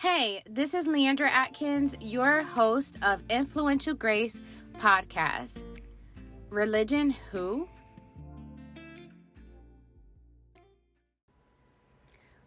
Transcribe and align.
Hey, 0.00 0.44
this 0.48 0.74
is 0.74 0.86
Leandra 0.86 1.26
Atkins, 1.26 1.96
your 2.00 2.44
host 2.44 2.96
of 3.02 3.20
Influential 3.28 3.94
Grace 3.94 4.38
podcast. 4.78 5.64
Religion 6.50 7.16
who? 7.32 7.66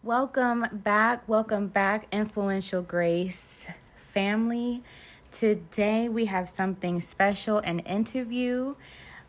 Welcome 0.02 0.66
back, 0.72 1.28
welcome 1.28 1.68
back, 1.68 2.08
Influential 2.14 2.82
Grace 2.84 3.68
family. 4.14 4.82
Today 5.34 6.08
we 6.08 6.24
have 6.28 6.48
something 6.48 7.02
special 7.02 7.58
an 7.58 7.80
interview 7.80 8.76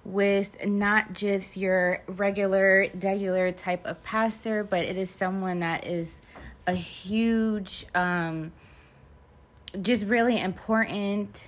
with 0.04 0.64
not 0.64 1.12
just 1.12 1.56
your 1.56 2.04
regular, 2.06 2.86
regular 3.02 3.50
type 3.50 3.84
of 3.84 4.00
pastor, 4.04 4.62
but 4.62 4.84
it 4.84 4.96
is 4.96 5.10
someone 5.10 5.58
that 5.58 5.84
is 5.88 6.22
a 6.66 6.74
huge, 6.74 7.86
um, 7.94 8.52
just 9.80 10.06
really 10.06 10.40
important 10.40 11.44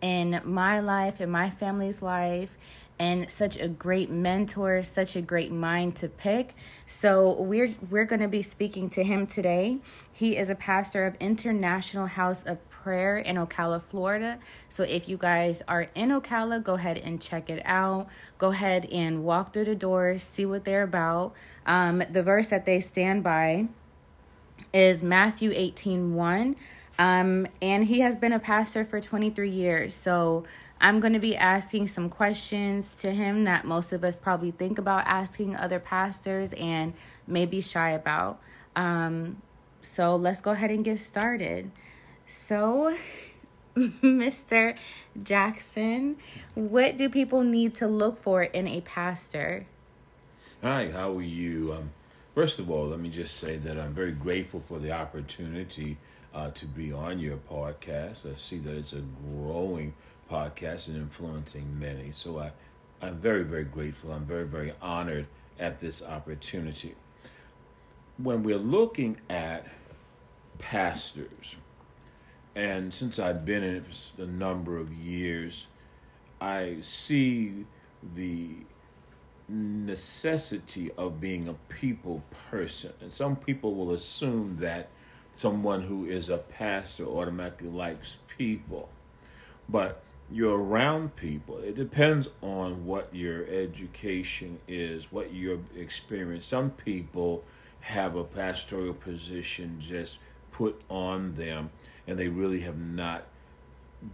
in 0.00 0.40
my 0.44 0.80
life, 0.80 1.20
in 1.20 1.30
my 1.30 1.48
family's 1.48 2.02
life, 2.02 2.56
and 2.98 3.30
such 3.30 3.58
a 3.58 3.66
great 3.66 4.10
mentor, 4.10 4.82
such 4.82 5.16
a 5.16 5.22
great 5.22 5.50
mind 5.50 5.96
to 5.96 6.08
pick. 6.08 6.54
So 6.86 7.32
we're 7.32 7.74
we're 7.90 8.04
going 8.04 8.20
to 8.20 8.28
be 8.28 8.42
speaking 8.42 8.90
to 8.90 9.02
him 9.02 9.26
today. 9.26 9.78
He 10.12 10.36
is 10.36 10.50
a 10.50 10.54
pastor 10.54 11.06
of 11.06 11.16
International 11.18 12.06
House 12.06 12.44
of 12.44 12.68
Prayer 12.70 13.18
in 13.18 13.36
Ocala, 13.36 13.82
Florida. 13.82 14.38
So 14.68 14.82
if 14.82 15.08
you 15.08 15.16
guys 15.16 15.62
are 15.66 15.88
in 15.94 16.10
Ocala, 16.10 16.62
go 16.62 16.74
ahead 16.74 16.98
and 16.98 17.20
check 17.20 17.48
it 17.48 17.62
out. 17.64 18.08
Go 18.38 18.48
ahead 18.48 18.86
and 18.86 19.24
walk 19.24 19.52
through 19.52 19.66
the 19.66 19.74
doors, 19.74 20.22
see 20.22 20.46
what 20.46 20.64
they're 20.64 20.82
about. 20.82 21.32
Um, 21.64 22.02
the 22.10 22.22
verse 22.22 22.48
that 22.48 22.66
they 22.66 22.80
stand 22.80 23.22
by 23.22 23.68
is 24.72 25.02
Matthew 25.02 25.52
18 25.54 26.14
1. 26.14 26.56
Um, 26.98 27.46
and 27.60 27.84
he 27.84 28.00
has 28.00 28.14
been 28.14 28.32
a 28.32 28.38
pastor 28.38 28.84
for 28.84 29.00
23 29.00 29.50
years. 29.50 29.94
So 29.94 30.44
I'm 30.80 31.00
going 31.00 31.12
to 31.14 31.18
be 31.18 31.36
asking 31.36 31.88
some 31.88 32.10
questions 32.10 32.96
to 32.96 33.12
him 33.12 33.44
that 33.44 33.64
most 33.64 33.92
of 33.92 34.04
us 34.04 34.16
probably 34.16 34.50
think 34.50 34.78
about 34.78 35.04
asking 35.06 35.56
other 35.56 35.78
pastors 35.78 36.52
and 36.52 36.92
maybe 37.26 37.60
shy 37.60 37.90
about. 37.90 38.40
Um, 38.76 39.40
so 39.80 40.16
let's 40.16 40.40
go 40.40 40.50
ahead 40.50 40.70
and 40.70 40.84
get 40.84 40.98
started. 40.98 41.70
So, 42.26 42.96
Mr. 43.76 44.76
Jackson, 45.22 46.16
what 46.54 46.96
do 46.96 47.08
people 47.08 47.42
need 47.42 47.74
to 47.76 47.86
look 47.86 48.22
for 48.22 48.42
in 48.42 48.66
a 48.66 48.80
pastor? 48.82 49.66
Hi, 50.62 50.90
how 50.90 51.16
are 51.16 51.22
you? 51.22 51.74
Um, 51.74 51.90
first 52.34 52.58
of 52.58 52.70
all, 52.70 52.86
let 52.86 53.00
me 53.00 53.08
just 53.08 53.36
say 53.36 53.56
that 53.56 53.78
I'm 53.78 53.94
very 53.94 54.12
grateful 54.12 54.62
for 54.66 54.78
the 54.78 54.92
opportunity 54.92 55.98
uh, 56.34 56.50
to 56.50 56.66
be 56.66 56.92
on 56.92 57.18
your 57.18 57.36
podcast. 57.36 58.30
I 58.30 58.34
see 58.36 58.58
that 58.58 58.76
it's 58.76 58.92
a 58.92 59.02
growing 59.34 59.94
podcast 60.30 60.88
and 60.88 60.96
influencing 60.96 61.78
many. 61.78 62.10
So 62.12 62.38
I, 62.38 62.52
I'm 63.00 63.16
very, 63.16 63.44
very 63.44 63.64
grateful. 63.64 64.12
I'm 64.12 64.24
very, 64.24 64.46
very 64.46 64.72
honored 64.80 65.26
at 65.58 65.80
this 65.80 66.02
opportunity. 66.02 66.94
When 68.16 68.42
we're 68.42 68.58
looking 68.58 69.18
at 69.28 69.66
pastors, 70.58 71.56
and 72.54 72.92
since 72.92 73.18
I've 73.18 73.44
been 73.44 73.62
in 73.62 73.76
it 73.76 73.86
for 73.86 74.22
a 74.22 74.26
number 74.26 74.78
of 74.78 74.92
years, 74.92 75.66
I 76.40 76.78
see 76.82 77.66
the 78.14 78.56
necessity 79.48 80.90
of 80.96 81.20
being 81.20 81.48
a 81.48 81.54
people 81.68 82.22
person. 82.50 82.92
And 83.00 83.12
some 83.12 83.36
people 83.36 83.74
will 83.74 83.92
assume 83.92 84.58
that 84.60 84.88
someone 85.32 85.82
who 85.82 86.04
is 86.04 86.28
a 86.28 86.38
pastor 86.38 87.04
automatically 87.06 87.68
likes 87.68 88.16
people. 88.36 88.88
But 89.68 90.02
you're 90.30 90.58
around 90.58 91.16
people. 91.16 91.58
It 91.58 91.74
depends 91.74 92.28
on 92.40 92.86
what 92.86 93.14
your 93.14 93.44
education 93.46 94.60
is, 94.66 95.12
what 95.12 95.34
your 95.34 95.58
experience. 95.76 96.46
Some 96.46 96.70
people 96.70 97.44
have 97.80 98.14
a 98.14 98.24
pastoral 98.24 98.94
position 98.94 99.78
just 99.80 100.18
put 100.52 100.80
on 100.88 101.34
them 101.34 101.70
and 102.06 102.18
they 102.18 102.28
really 102.28 102.60
have 102.60 102.78
not 102.78 103.26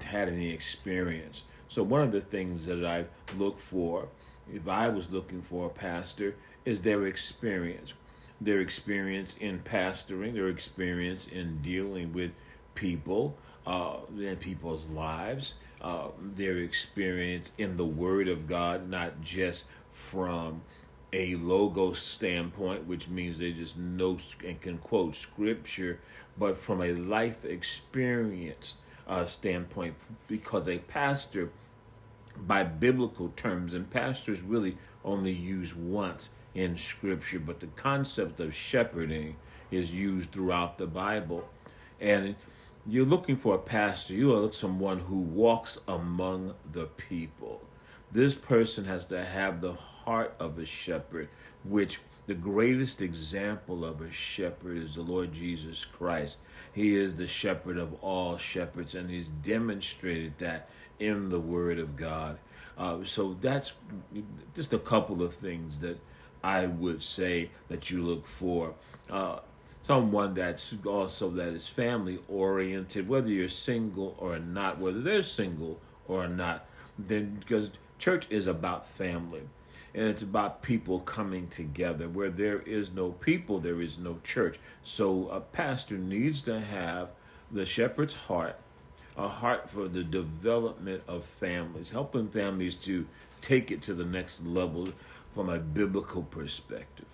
had 0.03 0.28
any 0.28 0.50
experience. 0.50 1.43
So, 1.69 1.83
one 1.83 2.03
of 2.03 2.12
the 2.12 2.21
things 2.21 2.66
that 2.66 2.84
I 2.84 3.05
look 3.37 3.60
for, 3.60 4.09
if 4.53 4.69
I 4.69 4.88
was 4.88 5.10
looking 5.10 5.42
for 5.42 5.66
a 5.66 5.70
pastor, 5.70 6.36
is 6.64 6.82
their 6.82 7.06
experience. 7.06 7.94
Their 8.41 8.60
experience 8.60 9.36
in 9.41 9.60
pastoring, 9.60 10.34
their 10.34 10.48
experience 10.48 11.26
in 11.26 11.60
dealing 11.62 12.12
with 12.12 12.32
people 12.75 13.36
uh, 13.66 13.97
in 14.16 14.36
people's 14.36 14.86
lives, 14.86 15.54
uh, 15.81 16.09
their 16.20 16.56
experience 16.59 17.53
in 17.59 17.76
the 17.76 17.84
Word 17.84 18.28
of 18.28 18.47
God, 18.47 18.88
not 18.88 19.20
just 19.20 19.66
from 19.92 20.62
a 21.12 21.34
logo 21.36 21.92
standpoint, 21.92 22.86
which 22.86 23.09
means 23.09 23.38
they 23.38 23.53
just 23.53 23.76
know 23.76 24.19
and 24.44 24.60
can 24.60 24.78
quote 24.78 25.15
scripture, 25.15 26.00
but 26.38 26.56
from 26.56 26.82
a 26.82 26.92
life 26.92 27.44
experience 27.44 28.75
uh, 29.06 29.25
standpoint, 29.25 29.94
because 30.28 30.69
a 30.69 30.78
pastor, 30.78 31.50
by 32.47 32.62
biblical 32.62 33.28
terms, 33.31 33.75
and 33.75 33.91
pastors 33.91 34.41
really 34.41 34.76
only 35.04 35.32
use 35.32 35.75
once 35.75 36.31
in 36.54 36.76
scripture, 36.76 37.38
but 37.38 37.60
the 37.60 37.66
concept 37.69 38.41
of 38.41 38.54
shepherding 38.54 39.37
is 39.71 39.93
used 39.93 40.32
throughout 40.32 40.78
the 40.78 40.87
Bible. 40.87 41.48
And 42.00 42.37
you're 42.87 43.04
looking 43.04 43.37
for 43.37 43.54
a 43.54 43.59
pastor, 43.59 44.15
you 44.15 44.34
are 44.34 44.53
someone 44.53 45.00
who 45.00 45.21
walks 45.21 45.78
among 45.87 46.54
the 46.72 46.87
people. 46.87 47.62
This 48.10 48.34
person 48.34 48.84
has 48.87 49.04
to 49.06 49.25
have 49.25 49.60
the 49.60 49.75
heart 49.75 50.34
of 50.41 50.59
a 50.59 50.65
shepherd, 50.65 51.28
which 51.65 52.00
the 52.28 52.34
greatest 52.34 53.00
example 53.00 53.87
of 53.87 54.03
a 54.03 54.12
shepherd 54.12 54.77
is 54.77 54.97
the 54.97 55.00
Lord 55.00 55.33
Jesus 55.33 55.87
Christ. 55.87 56.37
He 56.75 56.94
is 56.94 57.16
the 57.16 57.27
shepherd 57.27 57.78
of 57.78 57.94
all 58.03 58.37
shepherds, 58.37 58.94
and 58.94 59.09
he's 59.09 59.28
demonstrated 59.28 60.37
that 60.37 60.69
in 60.99 61.31
the 61.31 61.41
Word 61.41 61.78
of 61.78 61.97
God. 61.97 62.39
Uh, 62.77 62.99
so 63.05 63.34
that's 63.41 63.72
just 64.55 64.75
a 64.75 64.78
couple 64.78 65.22
of 65.22 65.33
things 65.33 65.78
that 65.81 65.99
I 66.44 66.66
would 66.66 67.03
say 67.03 67.50
that 67.69 67.91
you 67.91 68.03
look 68.03 68.27
for. 68.27 68.75
Uh, 69.09 69.39
someone 69.81 70.34
that's 70.34 70.75
also 70.84 71.31
that 71.31 71.55
is 71.55 71.66
family 71.66 72.19
oriented, 72.28 73.09
whether 73.09 73.31
you're 73.31 73.49
single 73.49 74.15
or 74.19 74.39
not, 74.39 74.78
whether 74.78 75.00
they're 75.00 75.22
single 75.22 75.81
or 76.06 76.28
not, 76.28 76.66
then 76.99 77.37
because 77.41 77.71
church 77.99 78.27
is 78.28 78.47
about 78.47 78.87
family 78.87 79.45
and 79.94 80.09
it's 80.09 80.22
about 80.22 80.62
people 80.62 81.00
coming 81.00 81.49
together. 81.49 82.09
Where 82.09 82.31
there 82.31 82.61
is 82.61 82.93
no 82.93 83.12
people, 83.12 83.61
there 83.61 83.81
is 83.81 83.99
no 83.99 84.21
church. 84.25 84.59
So 84.83 85.28
a 85.28 85.41
pastor 85.41 85.99
needs 85.99 86.41
to 86.43 86.61
have 86.61 87.11
the 87.50 87.66
shepherd's 87.66 88.15
heart, 88.15 88.56
a 89.16 89.28
heart 89.28 89.71
for 89.71 89.89
the 89.89 90.05
development 90.05 91.03
of 91.09 91.25
families, 91.25 91.91
helping 91.91 92.28
families 92.28 92.75
to 92.77 93.06
take 93.41 93.71
it 93.71 93.83
to 93.83 93.94
the 93.94 94.05
next 94.05 94.44
level 94.44 94.89
from 95.34 95.49
a 95.49 95.59
biblical 95.59 96.22
perspective. 96.22 97.06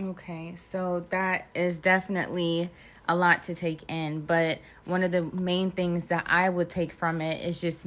Okay, 0.00 0.54
so 0.54 1.04
that 1.10 1.48
is 1.54 1.80
definitely 1.80 2.70
a 3.08 3.16
lot 3.16 3.42
to 3.44 3.54
take 3.54 3.82
in, 3.90 4.20
but 4.20 4.60
one 4.84 5.02
of 5.02 5.10
the 5.10 5.22
main 5.22 5.72
things 5.72 6.06
that 6.06 6.24
I 6.28 6.48
would 6.48 6.68
take 6.68 6.92
from 6.92 7.20
it 7.20 7.44
is 7.44 7.60
just 7.60 7.86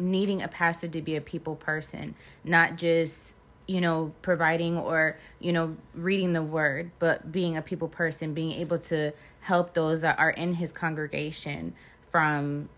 needing 0.00 0.42
a 0.42 0.48
pastor 0.48 0.88
to 0.88 1.02
be 1.02 1.16
a 1.16 1.20
people 1.20 1.56
person, 1.56 2.14
not 2.44 2.76
just 2.76 3.34
you 3.66 3.80
know 3.80 4.12
providing 4.22 4.78
or 4.78 5.16
you 5.38 5.52
know 5.52 5.76
reading 5.94 6.32
the 6.32 6.42
word 6.42 6.90
but 6.98 7.30
being 7.30 7.56
a 7.56 7.62
people 7.62 7.86
person 7.86 8.34
being 8.34 8.50
able 8.52 8.80
to 8.80 9.12
help 9.42 9.74
those 9.74 10.00
that 10.00 10.18
are 10.18 10.30
in 10.30 10.54
his 10.54 10.72
congregation 10.72 11.72
from 12.08 12.68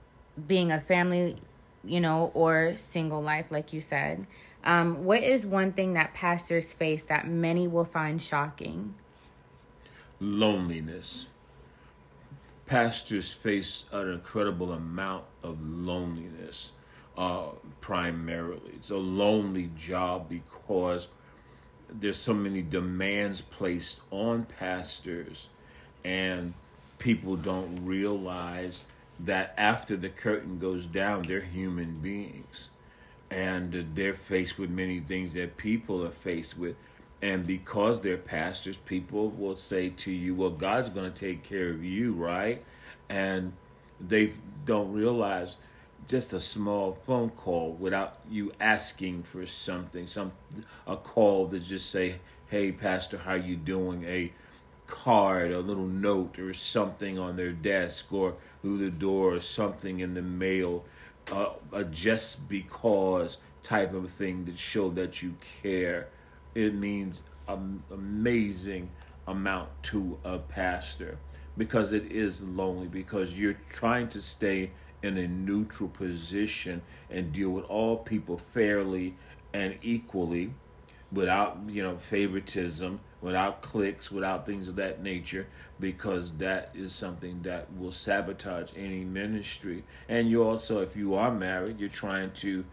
being 0.47 0.71
a 0.71 0.79
family 0.79 1.41
you 1.85 2.01
know 2.01 2.31
or 2.35 2.77
single 2.77 3.23
life 3.23 3.51
like 3.51 3.73
you 3.73 3.81
said. 3.81 4.27
Um, 4.65 5.05
what 5.05 5.23
is 5.23 5.45
one 5.45 5.73
thing 5.73 5.95
that 5.95 6.15
pastors 6.15 6.73
face 6.73 7.05
that 7.05 7.27
many 7.27 7.67
will 7.67 7.85
find 7.85 8.23
shocking? 8.23 8.95
Loneliness. 10.21 11.27
Pastors 12.67 13.33
face 13.33 13.85
an 13.93 14.09
incredible 14.09 14.73
amount 14.73 15.25
of 15.43 15.61
loneliness 15.61 16.73
uh, 17.17 17.49
primarily. 17.81 18.73
It's 18.75 18.91
a 18.91 18.97
lonely 18.97 19.71
job 19.77 20.29
because 20.29 21.09
there's 21.89 22.19
so 22.19 22.35
many 22.35 22.63
demands 22.63 23.41
placed 23.41 24.01
on 24.11 24.45
pastors, 24.45 25.49
and 26.05 26.55
people 26.99 27.37
don't 27.37 27.85
realize 27.85 28.85
that 29.21 29.55
after 29.57 29.97
the 29.97 30.09
curtain 30.09 30.59
goes 30.59 30.87
down, 30.87 31.23
they're 31.23 31.41
human 31.41 31.99
beings, 32.01 32.71
and 33.31 33.91
they're 33.95 34.15
faced 34.15 34.59
with 34.59 34.71
many 34.71 35.01
things 35.01 35.35
that 35.35 35.57
people 35.57 36.05
are 36.05 36.11
faced 36.11 36.59
with. 36.59 36.77
And 37.21 37.47
because 37.47 38.01
they're 38.01 38.17
pastors, 38.17 38.77
people 38.77 39.31
will 39.31 39.55
say 39.55 39.91
to 39.91 40.11
you, 40.11 40.35
well, 40.35 40.51
God's 40.51 40.89
going 40.89 41.13
to 41.13 41.27
take 41.29 41.45
care 41.45 41.71
of 41.71 41.85
you, 41.85 42.15
right? 42.15 42.65
And 43.09 43.53
they 44.01 44.33
don't 44.65 44.93
realize 44.93 45.57
just 46.09 46.33
a 46.33 46.41
small 46.41 46.93
phone 47.07 47.31
call 47.31 47.73
without 47.73 48.19
you 48.31 48.53
asking 48.61 49.23
for 49.23 49.47
something, 49.47 50.07
some 50.07 50.33
a 50.87 50.97
call 50.97 51.47
that 51.49 51.61
just 51.61 51.91
say, 51.91 52.17
"Hey, 52.49 52.73
pastor, 52.73 53.19
how 53.19 53.35
you 53.35 53.57
doing?" 53.57 54.05
A 54.05 54.33
card, 54.87 55.53
a 55.53 55.61
little 55.61 55.87
note, 55.87 56.39
or 56.39 56.53
something 56.53 57.19
on 57.19 57.37
their 57.37 57.53
desk, 57.53 58.13
or 58.13 58.37
through 58.61 58.79
the 58.79 58.91
door, 58.91 59.35
or 59.35 59.41
something 59.41 60.01
in 60.01 60.15
the 60.15 60.23
mail, 60.23 60.85
uh, 61.31 61.51
a 61.73 61.85
just 61.85 62.49
because 62.49 63.39
type 63.63 63.95
of 63.95 64.11
thing 64.11 64.45
that 64.45 64.59
show 64.59 64.91
that 64.91 65.23
you 65.23 65.37
care. 65.63 66.09
It 66.55 66.75
means 66.75 67.23
an 67.49 67.83
amazing 67.91 68.91
amount 69.27 69.71
to 69.85 70.19
a 70.25 70.39
pastor 70.39 71.19
because 71.57 71.93
it 71.93 72.11
is 72.11 72.41
lonely 72.41 72.89
because 72.89 73.35
you're 73.39 73.59
trying 73.71 74.09
to 74.09 74.21
stay 74.21 74.71
in 75.03 75.19
a 75.19 75.27
neutral 75.27 75.89
position 75.89 76.83
and 77.11 77.33
deal 77.33 77.51
with 77.51 77.65
all 77.65 77.97
people 77.97 78.39
fairly 78.39 79.15
and 79.53 79.77
equally 79.83 80.53
without 81.11 81.59
you 81.69 81.83
know 81.83 81.97
favoritism 81.97 83.01
without 83.21 83.63
cliques 83.63 84.11
without 84.11 84.47
things 84.47 84.67
of 84.67 84.77
that 84.77 85.03
nature 85.03 85.47
because 85.79 86.33
that 86.39 86.71
is 86.75 86.93
something 86.93 87.43
that 87.43 87.73
will 87.77 87.93
sabotage 87.93 88.71
any 88.77 89.05
ministry. 89.05 89.85
And 90.09 90.29
you 90.29 90.43
also 90.43 90.81
if 90.81 90.97
you 90.97 91.15
are 91.15 91.31
married 91.31 91.79
you're 91.79 91.89
trying 91.89 92.33
to 92.33 92.65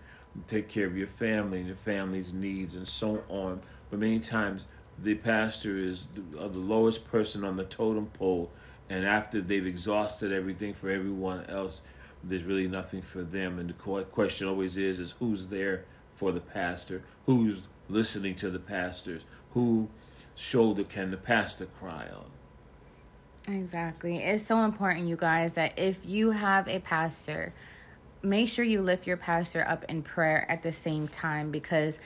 take 0.48 0.70
care 0.70 0.88
of 0.88 0.98
your 0.98 1.08
family 1.08 1.60
and 1.60 1.68
your 1.68 1.76
family's 1.76 2.32
needs 2.32 2.76
and 2.76 2.88
so 2.88 3.24
on. 3.30 3.62
But 3.90 4.00
many 4.00 4.20
times 4.20 4.68
the 4.98 5.16
pastor 5.16 5.78
is 5.78 6.08
the, 6.16 6.48
the 6.48 6.60
lowest 6.60 7.10
person 7.10 7.44
on 7.44 7.58
the 7.58 7.64
totem 7.66 8.08
pole 8.08 8.50
and 8.90 9.06
after 9.06 9.42
they've 9.42 9.68
exhausted 9.68 10.32
everything 10.32 10.74
for 10.74 10.90
everyone 10.90 11.46
else 11.46 11.82
there's 12.24 12.44
really 12.44 12.68
nothing 12.68 13.02
for 13.02 13.22
them. 13.22 13.60
And 13.60 13.70
the 13.70 14.04
question 14.12 14.48
always 14.48 14.78
is 14.78 15.00
is 15.00 15.12
who's 15.20 15.48
there 15.48 15.86
for 16.16 16.32
the 16.32 16.42
pastor? 16.42 17.04
Who's 17.26 17.62
listening 17.88 18.36
to 18.36 18.50
the 18.50 18.60
pastors? 18.60 19.24
Who 19.54 19.90
shoulder 20.36 20.84
can 20.84 21.12
the 21.12 21.18
pastor 21.18 21.66
cry 21.66 22.08
on? 22.14 23.54
Exactly. 23.54 24.18
It's 24.18 24.44
so 24.44 24.60
important 24.60 25.08
you 25.08 25.16
guys 25.16 25.54
that 25.54 25.78
if 25.78 26.00
you 26.06 26.32
have 26.32 26.68
a 26.68 26.80
pastor 26.80 27.54
make 28.22 28.50
sure 28.50 28.66
you 28.66 28.82
lift 28.82 29.08
your 29.08 29.18
pastor 29.18 29.66
up 29.68 29.86
in 29.86 30.02
prayer 30.02 30.46
at 30.50 30.62
the 30.62 30.72
same 30.72 31.08
time 31.08 31.52
because 31.52 32.00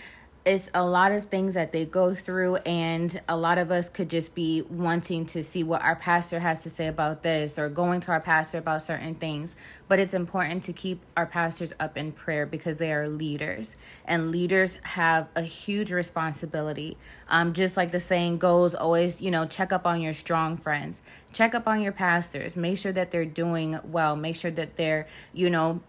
it's 0.46 0.70
a 0.74 0.86
lot 0.86 1.14
of 1.14 1.26
things 1.26 1.54
that 1.54 1.72
they 1.72 1.86
go 1.86 2.14
through 2.14 2.58
and 2.58 3.22
a 3.30 3.38
lot 3.38 3.58
of 3.58 3.72
us 3.72 3.88
could 3.88 4.10
just 4.10 4.36
be 4.36 4.62
wanting 4.64 5.26
to 5.26 5.42
see 5.42 5.64
what 5.64 5.82
our 5.82 5.96
pastor 5.96 6.38
has 6.40 6.60
to 6.60 6.70
say 6.70 6.88
about 6.88 7.24
this 7.24 7.58
or 7.58 7.70
going 7.70 8.02
to 8.02 8.12
our 8.12 8.20
pastor 8.20 8.58
about 8.58 8.82
certain 8.82 9.16
things. 9.16 9.56
But 9.88 10.00
it's 10.00 10.14
important 10.14 10.64
to 10.64 10.74
keep 10.74 11.02
our 11.16 11.26
pastors 11.26 11.72
up 11.80 11.98
in 11.98 12.12
prayer 12.12 12.46
because 12.46 12.76
they 12.76 12.92
are 12.92 13.08
leaders 13.08 13.78
and 14.04 14.32
leaders 14.32 14.78
have 14.84 15.30
a 15.36 15.44
huge 15.44 15.94
responsibility. 15.94 16.98
Um, 17.30 17.54
just 17.54 17.78
like 17.78 17.92
the 17.92 18.02
saying 18.02 18.40
goes 18.40 18.76
always 18.76 19.22
you 19.22 19.32
know 19.32 19.46
check 19.46 19.72
up 19.72 19.88
on 19.88 20.02
your 20.02 20.14
strong 20.14 20.58
friends. 20.58 21.04
Check 21.32 21.56
up 21.56 21.68
on 21.68 21.82
your 21.82 21.94
pastors. 21.94 22.58
Make 22.58 22.78
sure 22.78 22.92
that 22.92 23.12
they're 23.12 23.24
doing 23.24 23.80
well. 23.86 24.18
Make 24.18 24.36
sure 24.36 24.52
that 24.52 24.76
they're 24.76 25.08
you 25.32 25.50
know 25.50 25.82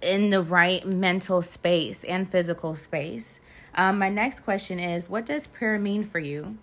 in 0.00 0.30
the 0.30 0.42
right 0.42 0.86
mental 0.86 1.42
space 1.42 2.02
and 2.04 2.30
physical 2.30 2.74
space 2.74 3.40
um, 3.74 3.98
my 3.98 4.08
next 4.08 4.40
question 4.40 4.78
is 4.78 5.08
What 5.08 5.26
does 5.26 5.46
prayer 5.46 5.78
mean 5.78 6.04
for 6.04 6.18
you? 6.18 6.58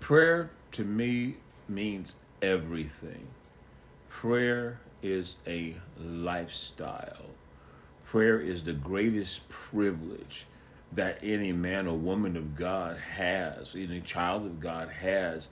Prayer 0.00 0.50
to 0.72 0.84
me 0.84 1.36
means 1.68 2.14
everything. 2.42 3.26
Prayer 4.08 4.80
is 5.02 5.36
a 5.46 5.76
lifestyle. 5.98 7.30
Prayer 8.04 8.38
is 8.38 8.62
the 8.62 8.72
greatest 8.72 9.48
privilege 9.48 10.46
that 10.92 11.18
any 11.22 11.52
man 11.52 11.86
or 11.86 11.96
woman 11.96 12.36
of 12.36 12.54
God 12.54 12.96
has, 12.98 13.74
any 13.74 14.00
child 14.00 14.46
of 14.46 14.60
God 14.60 14.88
has. 14.88 15.48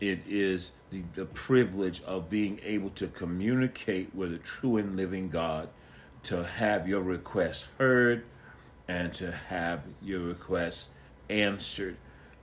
It 0.00 0.20
is 0.26 0.72
the, 0.90 1.02
the 1.14 1.26
privilege 1.26 2.02
of 2.04 2.30
being 2.30 2.60
able 2.64 2.90
to 2.90 3.08
communicate 3.08 4.14
with 4.14 4.32
a 4.32 4.38
true 4.38 4.76
and 4.76 4.96
living 4.96 5.28
God, 5.28 5.68
to 6.24 6.44
have 6.44 6.88
your 6.88 7.02
requests 7.02 7.66
heard, 7.78 8.24
and 8.88 9.12
to 9.14 9.30
have 9.30 9.82
your 10.02 10.20
requests 10.20 10.88
answered. 11.28 11.96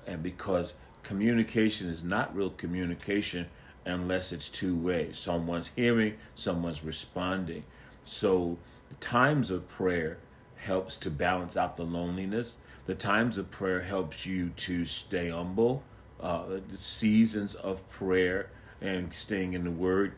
And 0.05 0.21
because 0.21 0.75
communication 1.03 1.89
is 1.89 2.03
not 2.03 2.35
real 2.35 2.51
communication 2.51 3.47
unless 3.85 4.31
it's 4.31 4.49
two 4.49 4.75
ways 4.75 5.17
someone's 5.17 5.71
hearing, 5.75 6.15
someone's 6.35 6.83
responding. 6.83 7.63
So 8.03 8.57
the 8.89 8.95
times 8.95 9.49
of 9.49 9.67
prayer 9.67 10.19
helps 10.57 10.97
to 10.97 11.09
balance 11.09 11.57
out 11.57 11.75
the 11.75 11.83
loneliness. 11.83 12.57
The 12.85 12.95
times 12.95 13.37
of 13.37 13.49
prayer 13.49 13.81
helps 13.81 14.25
you 14.25 14.49
to 14.49 14.85
stay 14.85 15.29
humble. 15.29 15.83
Uh, 16.19 16.45
the 16.45 16.77
seasons 16.79 17.55
of 17.55 17.87
prayer 17.89 18.49
and 18.81 19.13
staying 19.13 19.53
in 19.53 19.63
the 19.63 19.71
Word 19.71 20.13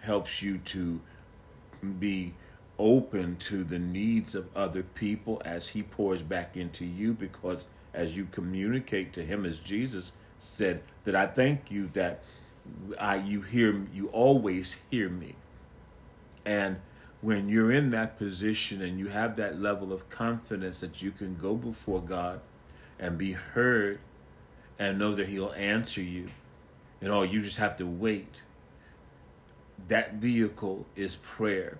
helps 0.00 0.42
you 0.42 0.58
to 0.58 1.00
be 1.98 2.34
open 2.82 3.36
to 3.36 3.62
the 3.62 3.78
needs 3.78 4.34
of 4.34 4.48
other 4.56 4.82
people 4.82 5.40
as 5.44 5.68
he 5.68 5.84
pours 5.84 6.20
back 6.20 6.56
into 6.56 6.84
you 6.84 7.12
because 7.14 7.66
as 7.94 8.16
you 8.16 8.26
communicate 8.32 9.12
to 9.12 9.24
him 9.24 9.46
as 9.46 9.60
Jesus 9.60 10.10
said 10.40 10.82
that 11.04 11.14
I 11.14 11.26
thank 11.26 11.70
you 11.70 11.88
that 11.92 12.24
I 12.98 13.16
you 13.16 13.42
hear 13.42 13.86
you 13.94 14.08
always 14.08 14.78
hear 14.90 15.08
me. 15.08 15.36
And 16.44 16.80
when 17.20 17.48
you're 17.48 17.70
in 17.70 17.90
that 17.90 18.18
position 18.18 18.82
and 18.82 18.98
you 18.98 19.06
have 19.08 19.36
that 19.36 19.60
level 19.60 19.92
of 19.92 20.08
confidence 20.08 20.80
that 20.80 21.00
you 21.00 21.12
can 21.12 21.36
go 21.36 21.54
before 21.54 22.02
God 22.02 22.40
and 22.98 23.16
be 23.16 23.30
heard 23.32 24.00
and 24.76 24.98
know 24.98 25.14
that 25.14 25.28
he'll 25.28 25.52
answer 25.52 26.02
you 26.02 26.30
and 27.00 27.12
all 27.12 27.24
you 27.24 27.42
just 27.42 27.58
have 27.58 27.76
to 27.76 27.86
wait. 27.86 28.34
That 29.86 30.14
vehicle 30.14 30.86
is 30.96 31.14
prayer 31.14 31.78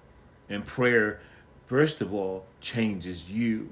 and 0.53 0.67
prayer, 0.67 1.21
first 1.67 2.03
of 2.03 2.13
all, 2.13 2.45
changes 2.61 3.31
you. 3.31 3.71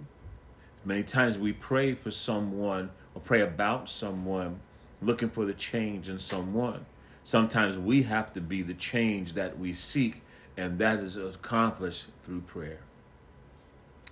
Many 0.84 1.02
times 1.02 1.36
we 1.36 1.52
pray 1.52 1.94
for 1.94 2.10
someone 2.10 2.90
or 3.14 3.20
pray 3.20 3.42
about 3.42 3.90
someone 3.90 4.60
looking 5.02 5.28
for 5.28 5.44
the 5.44 5.52
change 5.52 6.08
in 6.08 6.18
someone. 6.18 6.86
Sometimes 7.22 7.76
we 7.76 8.04
have 8.04 8.32
to 8.32 8.40
be 8.40 8.62
the 8.62 8.74
change 8.74 9.34
that 9.34 9.58
we 9.58 9.74
seek, 9.74 10.22
and 10.56 10.78
that 10.78 11.00
is 11.00 11.16
accomplished 11.16 12.06
through 12.22 12.40
prayer. 12.40 12.80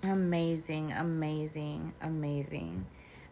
Amazing, 0.02 0.92
amazing, 0.92 1.94
amazing. 2.02 2.86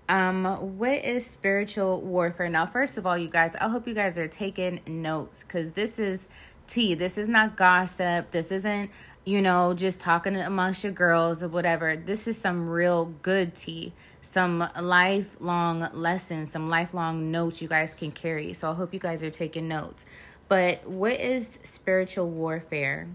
Um, 0.09 0.79
what 0.79 1.05
is 1.05 1.27
spiritual 1.27 2.01
warfare? 2.01 2.49
Now, 2.49 2.67
first 2.67 2.97
of 2.97 3.07
all, 3.07 3.19
you 3.19 3.29
guys, 3.29 3.55
I 3.57 3.69
hope 3.69 3.87
you 3.87 3.95
guys 3.95 4.17
are 4.17 4.29
taking 4.29 4.81
notes 4.87 5.43
because 5.43 5.73
this 5.73 5.99
is 5.99 6.29
tea. 6.67 6.95
This 6.95 7.19
is 7.19 7.29
not 7.29 7.57
gossip. 7.57 8.31
This 8.31 8.51
isn't 8.51 8.91
you 9.27 9.43
know, 9.43 9.75
just 9.75 9.99
talking 10.01 10.37
amongst 10.37 10.85
your 10.85 10.93
girls 10.93 11.43
or 11.43 11.49
whatever. 11.49 11.97
This 11.97 12.29
is 12.29 12.39
some 12.39 12.71
real 12.71 13.07
good 13.23 13.57
tea, 13.57 13.93
some 14.23 14.67
lifelong 14.81 15.89
lessons, 15.93 16.53
some 16.53 16.69
lifelong 16.69 17.33
notes 17.33 17.61
you 17.61 17.67
guys 17.67 17.95
can 17.95 18.13
carry. 18.13 18.55
So 18.55 18.71
I 18.71 18.75
hope 18.75 18.95
you 18.95 19.01
guys 19.01 19.25
are 19.25 19.31
taking 19.31 19.67
notes. 19.67 20.07
But 20.49 20.87
what 20.89 21.21
is 21.21 21.59
spiritual 21.65 22.31
warfare? 22.31 23.09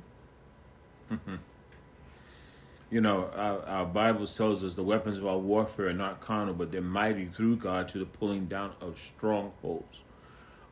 You 2.90 3.00
know, 3.00 3.30
our, 3.34 3.64
our 3.66 3.86
Bible 3.86 4.28
tells 4.28 4.66
us 4.66 4.76
the 4.76 4.84
weapons 4.84 5.18
of 5.18 5.26
our 5.26 5.38
warfare 5.38 5.88
are 5.88 5.94
not 5.94 6.20
carnal, 6.20 6.54
but 6.54 6.74
they're 6.74 6.82
mighty 6.82 7.26
through 7.26 7.56
God 7.56 7.88
to 7.90 8.00
the 8.00 8.06
pulling 8.06 8.48
down 8.48 8.74
of 8.82 9.00
strongholds. 9.00 10.00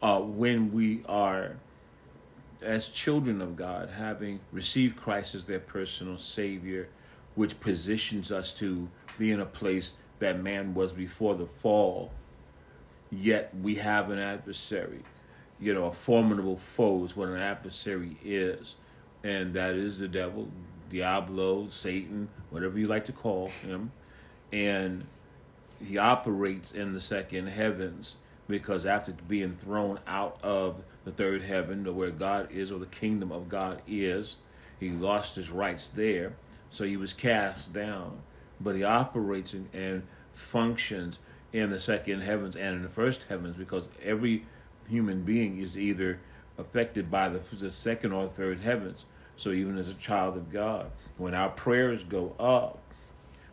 Uh, 0.01 0.19
when 0.19 0.73
we 0.73 1.01
are 1.07 1.57
as 2.61 2.89
children 2.89 3.41
of 3.41 3.55
God, 3.55 3.89
having 3.89 4.39
received 4.51 4.97
Christ 4.97 5.35
as 5.35 5.45
their 5.45 5.59
personal 5.59 6.17
Savior, 6.17 6.89
which 7.35 7.59
positions 7.59 8.31
us 8.31 8.53
to 8.55 8.89
be 9.17 9.31
in 9.31 9.39
a 9.39 9.45
place 9.45 9.93
that 10.19 10.41
man 10.41 10.73
was 10.73 10.91
before 10.91 11.35
the 11.35 11.45
fall, 11.45 12.11
yet 13.11 13.53
we 13.61 13.75
have 13.75 14.09
an 14.09 14.19
adversary. 14.19 15.03
You 15.59 15.73
know, 15.73 15.85
a 15.85 15.93
formidable 15.93 16.57
foe 16.57 17.05
is 17.05 17.15
what 17.15 17.29
an 17.29 17.37
adversary 17.39 18.17
is, 18.23 18.75
and 19.23 19.53
that 19.53 19.75
is 19.75 19.99
the 19.99 20.07
devil, 20.07 20.49
Diablo, 20.89 21.69
Satan, 21.69 22.29
whatever 22.49 22.77
you 22.77 22.87
like 22.87 23.05
to 23.05 23.11
call 23.11 23.47
him. 23.47 23.91
And 24.51 25.05
he 25.85 25.97
operates 25.97 26.71
in 26.71 26.93
the 26.93 27.01
second 27.01 27.47
heavens 27.47 28.17
because 28.47 28.85
after 28.85 29.13
being 29.27 29.55
thrown 29.55 29.99
out 30.07 30.39
of 30.43 30.81
the 31.09 31.15
third 31.15 31.43
heaven, 31.43 31.87
or 31.87 31.93
where 31.93 32.11
God 32.11 32.51
is, 32.51 32.71
or 32.71 32.79
the 32.79 32.85
kingdom 32.85 33.31
of 33.31 33.49
God 33.49 33.81
is, 33.87 34.37
he 34.79 34.89
lost 34.91 35.35
his 35.35 35.49
rights 35.49 35.89
there, 35.89 36.33
so 36.69 36.83
he 36.83 36.97
was 36.97 37.13
cast 37.13 37.73
down. 37.73 38.19
But 38.61 38.75
he 38.75 38.83
operates 38.83 39.53
and 39.53 40.03
functions 40.33 41.19
in 41.51 41.71
the 41.71 41.79
second 41.79 42.21
heavens 42.21 42.55
and 42.55 42.75
in 42.75 42.83
the 42.83 42.89
first 42.89 43.23
heavens 43.23 43.57
because 43.57 43.89
every 44.03 44.45
human 44.87 45.23
being 45.23 45.57
is 45.57 45.77
either 45.77 46.19
affected 46.57 47.09
by 47.09 47.29
the, 47.29 47.39
the 47.55 47.71
second 47.71 48.11
or 48.11 48.27
third 48.27 48.59
heavens. 48.59 49.05
So 49.35 49.51
even 49.51 49.77
as 49.77 49.89
a 49.89 49.93
child 49.93 50.37
of 50.37 50.51
God, 50.51 50.91
when 51.17 51.33
our 51.33 51.49
prayers 51.49 52.03
go 52.03 52.35
up, 52.39 52.79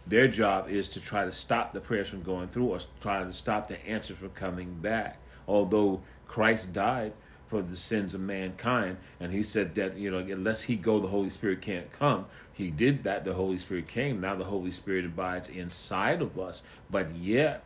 their 0.06 0.28
job 0.28 0.68
is 0.68 0.88
to 0.90 1.00
try 1.00 1.24
to 1.24 1.32
stop 1.32 1.72
the 1.72 1.80
prayers 1.80 2.08
from 2.08 2.22
going 2.22 2.48
through 2.48 2.66
or 2.66 2.78
try 3.00 3.24
to 3.24 3.32
stop 3.32 3.68
the 3.68 3.84
answer 3.86 4.14
from 4.14 4.30
coming 4.30 4.74
back. 4.74 5.18
Although 5.48 6.02
Christ 6.26 6.72
died 6.72 7.12
for 7.46 7.62
the 7.62 7.76
sins 7.76 8.12
of 8.14 8.20
mankind, 8.20 8.96
and 9.20 9.32
he 9.32 9.42
said 9.42 9.74
that, 9.76 9.96
you 9.96 10.10
know, 10.10 10.18
unless 10.18 10.62
he 10.62 10.76
go, 10.76 10.98
the 10.98 11.08
Holy 11.08 11.30
Spirit 11.30 11.62
can't 11.62 11.92
come. 11.92 12.26
He 12.52 12.70
did 12.70 13.04
that, 13.04 13.24
the 13.24 13.34
Holy 13.34 13.58
Spirit 13.58 13.86
came. 13.86 14.20
Now 14.20 14.34
the 14.34 14.44
Holy 14.44 14.72
Spirit 14.72 15.04
abides 15.04 15.48
inside 15.48 16.22
of 16.22 16.38
us. 16.38 16.62
But 16.90 17.14
yet, 17.14 17.62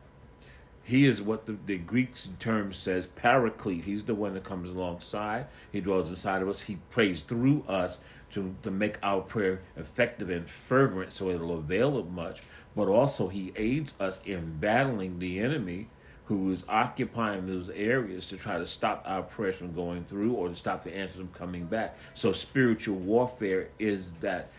he 0.83 1.07
is 1.07 1.23
what 1.23 1.47
the, 1.47 1.57
the 1.65 1.79
Greek 1.79 2.15
term 2.39 2.73
says, 2.73 3.07
paraclete. 3.07 3.85
He's 3.85 4.05
the 4.05 4.15
one 4.15 4.35
that 4.35 4.45
comes 4.45 4.71
alongside. 4.71 5.47
He 5.71 5.81
dwells 5.81 6.11
inside 6.11 6.43
of 6.43 6.49
us. 6.49 6.63
He 6.63 6.79
prays 6.91 7.21
through 7.21 7.63
us 7.69 8.01
to, 8.33 8.57
to 8.63 8.71
make 8.71 8.99
our 9.03 9.21
prayer 9.21 9.63
effective 9.77 10.31
and 10.31 10.49
fervent 10.49 11.13
so 11.13 11.31
it'll 11.31 11.53
avail 11.57 11.97
of 11.97 12.11
much. 12.11 12.43
But 12.75 12.89
also, 12.89 13.29
he 13.29 13.53
aids 13.57 13.95
us 14.01 14.21
in 14.25 14.59
battling 14.59 15.21
the 15.21 15.39
enemy 15.39 15.89
who 16.31 16.53
is 16.53 16.63
occupying 16.69 17.45
those 17.49 17.69
areas 17.71 18.29
to 18.29 18.37
try 18.37 18.57
to 18.57 18.65
stop 18.65 19.03
our 19.05 19.21
prayers 19.21 19.57
from 19.57 19.73
going 19.73 20.05
through 20.05 20.33
or 20.33 20.49
to 20.49 20.55
stop 20.55 20.85
the 20.85 20.97
answers 20.97 21.17
from 21.17 21.29
coming 21.31 21.65
back. 21.65 21.99
So, 22.15 22.31
spiritual 22.31 22.95
warfare 22.95 23.71
is 23.81 24.13
that 24.21 24.53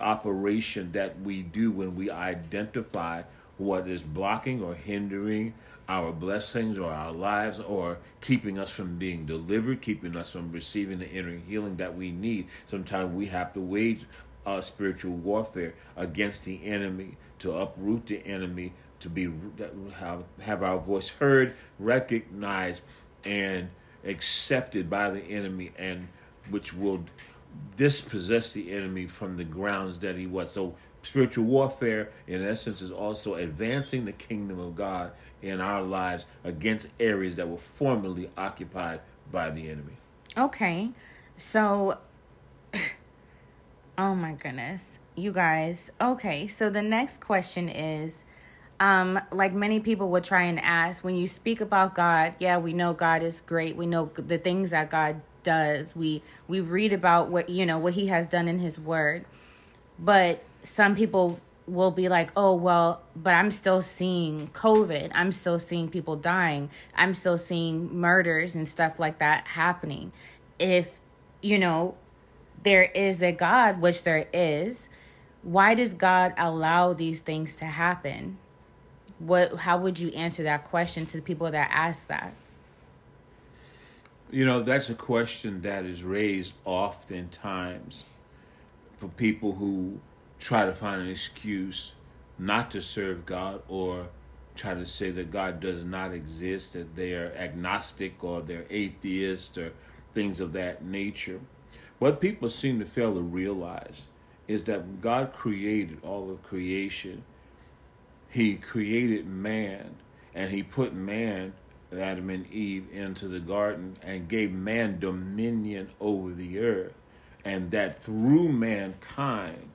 operation 0.00 0.90
that 0.90 1.20
we 1.20 1.42
do 1.42 1.70
when 1.70 1.94
we 1.94 2.10
identify 2.10 3.22
what 3.58 3.86
is 3.86 4.02
blocking 4.02 4.60
or 4.60 4.74
hindering 4.74 5.54
our 5.88 6.10
blessings 6.10 6.78
or 6.78 6.90
our 6.90 7.12
lives 7.12 7.60
or 7.60 7.98
keeping 8.20 8.58
us 8.58 8.70
from 8.70 8.98
being 8.98 9.24
delivered, 9.24 9.80
keeping 9.82 10.16
us 10.16 10.32
from 10.32 10.50
receiving 10.50 10.98
the 10.98 11.08
inner 11.08 11.38
healing 11.38 11.76
that 11.76 11.94
we 11.94 12.10
need. 12.10 12.48
Sometimes 12.66 13.14
we 13.14 13.26
have 13.26 13.54
to 13.54 13.60
wage 13.60 14.00
uh, 14.46 14.60
spiritual 14.60 15.12
warfare 15.12 15.74
against 15.96 16.44
the 16.44 16.64
enemy 16.64 17.16
to 17.38 17.56
uproot 17.56 18.06
the 18.06 18.26
enemy, 18.26 18.72
to 19.00 19.08
be 19.08 19.30
have 19.98 20.24
have 20.40 20.62
our 20.62 20.78
voice 20.78 21.08
heard, 21.08 21.54
recognized, 21.78 22.82
and 23.24 23.70
accepted 24.04 24.88
by 24.88 25.10
the 25.10 25.20
enemy, 25.20 25.72
and 25.78 26.08
which 26.50 26.72
will 26.74 27.04
dispossess 27.76 28.52
the 28.52 28.72
enemy 28.72 29.06
from 29.06 29.36
the 29.36 29.44
grounds 29.44 29.98
that 30.00 30.16
he 30.16 30.26
was. 30.26 30.50
So 30.50 30.74
spiritual 31.02 31.44
warfare, 31.44 32.10
in 32.26 32.44
essence, 32.44 32.82
is 32.82 32.90
also 32.90 33.34
advancing 33.34 34.04
the 34.04 34.12
kingdom 34.12 34.58
of 34.58 34.74
God 34.74 35.12
in 35.42 35.60
our 35.60 35.82
lives 35.82 36.24
against 36.42 36.88
areas 36.98 37.36
that 37.36 37.48
were 37.48 37.58
formerly 37.58 38.30
occupied 38.36 39.00
by 39.30 39.50
the 39.50 39.68
enemy. 39.68 39.96
Okay. 40.36 40.90
So, 41.36 41.98
oh 43.98 44.14
my 44.14 44.32
goodness. 44.32 44.98
You 45.16 45.32
guys. 45.32 45.90
Okay. 46.00 46.48
So 46.48 46.70
the 46.70 46.82
next 46.82 47.20
question 47.20 47.68
is 47.68 48.24
um, 48.80 49.20
like 49.30 49.52
many 49.52 49.80
people 49.80 50.10
would 50.10 50.24
try 50.24 50.42
and 50.42 50.60
ask, 50.60 51.04
when 51.04 51.14
you 51.14 51.26
speak 51.26 51.60
about 51.60 51.94
God, 51.94 52.34
yeah, 52.38 52.58
we 52.58 52.72
know 52.72 52.92
God 52.92 53.22
is 53.22 53.40
great. 53.40 53.76
We 53.76 53.86
know 53.86 54.10
the 54.14 54.38
things 54.38 54.70
that 54.70 54.90
God 54.90 55.20
does. 55.42 55.94
We 55.94 56.22
we 56.48 56.60
read 56.60 56.92
about 56.92 57.28
what 57.28 57.48
you 57.48 57.66
know 57.66 57.78
what 57.78 57.94
He 57.94 58.08
has 58.08 58.26
done 58.26 58.48
in 58.48 58.58
His 58.58 58.78
Word, 58.78 59.24
but 59.98 60.42
some 60.62 60.96
people 60.96 61.40
will 61.66 61.90
be 61.90 62.08
like, 62.08 62.30
oh, 62.36 62.54
well, 62.54 63.00
but 63.16 63.34
I'm 63.34 63.50
still 63.50 63.80
seeing 63.80 64.48
COVID. 64.48 65.10
I'm 65.14 65.32
still 65.32 65.58
seeing 65.58 65.88
people 65.88 66.16
dying. 66.16 66.70
I'm 66.94 67.14
still 67.14 67.38
seeing 67.38 67.94
murders 67.98 68.54
and 68.54 68.68
stuff 68.68 68.98
like 68.98 69.18
that 69.18 69.46
happening. 69.48 70.12
If, 70.58 70.90
you 71.40 71.58
know, 71.58 71.94
there 72.62 72.90
is 72.94 73.22
a 73.22 73.32
God, 73.32 73.80
which 73.80 74.02
there 74.02 74.26
is, 74.32 74.88
why 75.42 75.74
does 75.74 75.94
God 75.94 76.34
allow 76.36 76.92
these 76.92 77.20
things 77.20 77.56
to 77.56 77.64
happen? 77.64 78.38
What 79.18 79.56
how 79.56 79.78
would 79.78 79.98
you 79.98 80.10
answer 80.10 80.42
that 80.42 80.64
question 80.64 81.06
to 81.06 81.16
the 81.18 81.22
people 81.22 81.50
that 81.50 81.68
ask 81.70 82.08
that? 82.08 82.34
You 84.30 84.44
know, 84.44 84.62
that's 84.62 84.90
a 84.90 84.94
question 84.94 85.62
that 85.62 85.84
is 85.84 86.02
raised 86.02 86.54
oftentimes 86.64 88.04
for 88.96 89.08
people 89.08 89.52
who 89.52 90.00
try 90.38 90.64
to 90.66 90.72
find 90.72 91.02
an 91.02 91.08
excuse 91.08 91.92
not 92.38 92.70
to 92.72 92.82
serve 92.82 93.26
God 93.26 93.62
or 93.68 94.08
try 94.56 94.74
to 94.74 94.86
say 94.86 95.10
that 95.10 95.30
God 95.30 95.60
does 95.60 95.84
not 95.84 96.12
exist, 96.12 96.72
that 96.72 96.94
they 96.94 97.14
are 97.14 97.32
agnostic 97.36 98.22
or 98.22 98.40
they're 98.40 98.66
atheist 98.70 99.58
or 99.58 99.72
things 100.12 100.40
of 100.40 100.52
that 100.52 100.84
nature. 100.84 101.40
What 101.98 102.20
people 102.20 102.50
seem 102.50 102.78
to 102.80 102.84
fail 102.84 103.14
to 103.14 103.20
realize 103.20 104.02
is 104.46 104.64
that 104.64 105.00
God 105.00 105.32
created 105.32 105.98
all 106.02 106.30
of 106.30 106.42
creation. 106.42 107.24
He 108.34 108.56
created 108.56 109.28
man 109.28 109.94
and 110.34 110.50
he 110.50 110.64
put 110.64 110.92
man, 110.92 111.52
Adam 111.96 112.30
and 112.30 112.50
Eve, 112.50 112.88
into 112.92 113.28
the 113.28 113.38
garden 113.38 113.96
and 114.02 114.26
gave 114.26 114.50
man 114.50 114.98
dominion 114.98 115.90
over 116.00 116.32
the 116.32 116.58
earth. 116.58 116.98
And 117.44 117.70
that 117.70 118.02
through 118.02 118.48
mankind, 118.48 119.70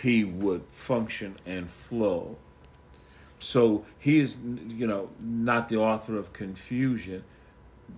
he 0.00 0.22
would 0.22 0.62
function 0.72 1.34
and 1.44 1.68
flow. 1.68 2.36
So 3.40 3.84
he 3.98 4.20
is, 4.20 4.36
you 4.68 4.86
know, 4.86 5.10
not 5.20 5.68
the 5.68 5.78
author 5.78 6.16
of 6.16 6.32
confusion. 6.32 7.24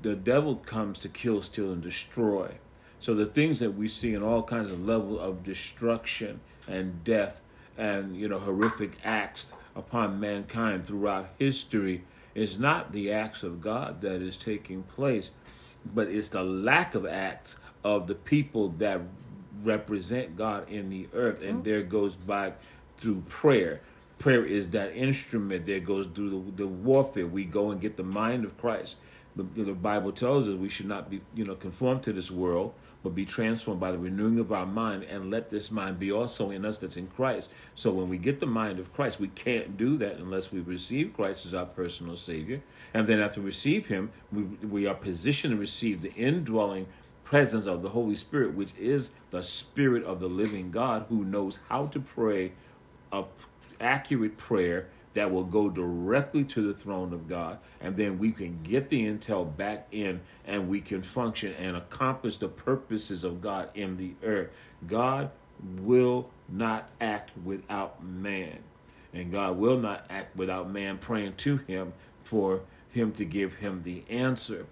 The 0.01 0.17
devil 0.17 0.57
comes 0.57 1.01
to 1.01 1.11
kill, 1.11 1.43
steal, 1.43 1.71
and 1.71 1.83
destroy. 1.83 2.53
So 2.99 3.15
the 3.15 3.27
things 3.27 3.59
that 3.59 3.73
we 3.73 3.89
see 3.89 4.15
in 4.15 4.23
all 4.23 4.43
kinds 4.43 4.73
of 4.73 4.87
level 4.87 5.21
of 5.21 5.45
destruction 5.45 6.41
and 6.67 7.05
death 7.05 7.43
and 7.77 8.17
you 8.17 8.29
know 8.29 8.41
horrific 8.41 8.91
acts 9.05 9.53
upon 9.79 10.19
mankind 10.19 10.85
throughout 10.85 11.29
history 11.39 12.03
is 12.35 12.59
not 12.59 12.93
the 12.93 13.13
acts 13.13 13.43
of 13.43 13.61
God 13.61 14.01
that 14.01 14.21
is 14.21 14.37
taking 14.37 14.83
place, 14.83 15.31
but 15.95 16.09
it's 16.09 16.29
the 16.29 16.43
lack 16.43 16.95
of 16.95 17.07
acts 17.07 17.57
of 17.85 18.09
the 18.09 18.15
people 18.15 18.71
that 18.79 19.01
represent 19.63 20.37
God 20.37 20.69
in 20.69 20.91
the 20.91 21.09
earth. 21.15 21.41
And 21.41 21.55
mm-hmm. 21.55 21.63
there 21.63 21.83
goes 21.83 22.17
back 22.17 22.59
through 22.97 23.23
prayer. 23.29 23.81
Prayer 24.19 24.45
is 24.45 24.71
that 24.71 24.95
instrument 24.95 25.67
that 25.67 25.85
goes 25.85 26.07
through 26.13 26.53
the, 26.57 26.65
the 26.65 26.67
warfare. 26.67 27.27
We 27.27 27.45
go 27.45 27.71
and 27.71 27.81
get 27.81 27.97
the 27.97 28.03
mind 28.03 28.45
of 28.45 28.59
Christ. 28.59 28.97
The, 29.37 29.45
the 29.45 29.73
Bible 29.73 30.11
tells 30.11 30.49
us 30.49 30.57
we 30.57 30.69
should 30.69 30.87
not 30.87 31.09
be, 31.09 31.21
you 31.35 31.45
know, 31.45 31.55
conformed 31.55 32.03
to 32.05 32.13
this 32.13 32.31
world, 32.31 32.75
but 33.09 33.15
be 33.15 33.25
transformed 33.25 33.81
by 33.81 33.91
the 33.91 33.99
renewing 33.99 34.39
of 34.39 34.53
our 34.53 34.67
mind 34.67 35.03
and 35.05 35.31
let 35.31 35.49
this 35.49 35.71
mind 35.71 35.99
be 35.99 36.13
also 36.13 36.51
in 36.51 36.67
us 36.67 36.77
that's 36.77 36.99
in 36.99 37.07
Christ. 37.07 37.49
So 37.75 37.91
when 37.91 38.11
we 38.11 38.19
get 38.19 38.39
the 38.39 38.47
mind 38.47 38.79
of 38.79 38.93
Christ, 38.93 39.19
we 39.19 39.29
can't 39.29 39.79
do 39.79 39.97
that 39.97 40.17
unless 40.17 40.53
we 40.53 40.61
receive 40.61 41.15
Christ 41.15 41.47
as 41.47 41.55
our 41.55 41.65
personal 41.65 42.19
Savior. 42.19 42.61
And 42.93 43.07
then 43.07 43.19
after 43.19 43.41
we 43.41 43.47
receive 43.47 43.87
Him, 43.87 44.11
we, 44.31 44.43
we 44.43 44.87
are 44.87 44.95
positioned 44.95 45.53
to 45.53 45.57
receive 45.59 46.03
the 46.03 46.13
indwelling 46.13 46.87
presence 47.25 47.67
of 47.67 47.81
the 47.81 47.89
Holy 47.91 48.15
Spirit, 48.15 48.53
which 48.53 48.75
is 48.77 49.09
the 49.31 49.43
Spirit 49.43 50.05
of 50.05 50.21
the 50.21 50.29
living 50.29 50.71
God 50.71 51.07
who 51.09 51.25
knows 51.25 51.61
how 51.71 51.87
to 51.87 52.01
pray 52.01 52.53
a 53.11 53.25
accurate 53.81 54.37
prayer 54.37 54.89
that 55.19 55.33
will 55.33 55.43
go 55.43 55.69
directly 55.69 56.45
to 56.45 56.63
the 56.63 56.73
throne 56.73 57.13
of 57.13 57.27
God, 57.27 57.59
and 57.81 57.97
then 57.97 58.21
we 58.21 58.31
can 58.31 58.61
get 58.63 58.89
the 58.89 59.05
intel 59.05 59.57
back 59.57 59.89
in 59.91 60.21
and 60.47 60.69
we 60.69 60.81
can 60.81 61.03
function 61.03 61.53
and 61.55 61.77
accomplish 61.77 62.37
the 62.37 62.47
purposes 62.47 63.25
of 63.25 63.43
God 63.43 63.69
in 63.75 63.97
the 63.97 64.13
earth. 64.23 64.51
God 64.87 65.33
will 65.81 66.31
not 66.49 66.89
act 67.01 67.33
without 67.45 68.01
man, 68.01 68.59
and 69.13 69.33
God 69.33 69.59
will 69.59 69.77
not 69.77 70.07
act 70.09 70.37
without 70.37 70.71
man 70.71 70.99
praying 70.99 71.35
to 71.39 71.57
him 71.57 71.95
for 72.23 72.61
him 72.89 73.11
to 73.11 73.25
give 73.25 73.55
him 73.55 73.83
the 73.83 74.05
answer. 74.09 74.67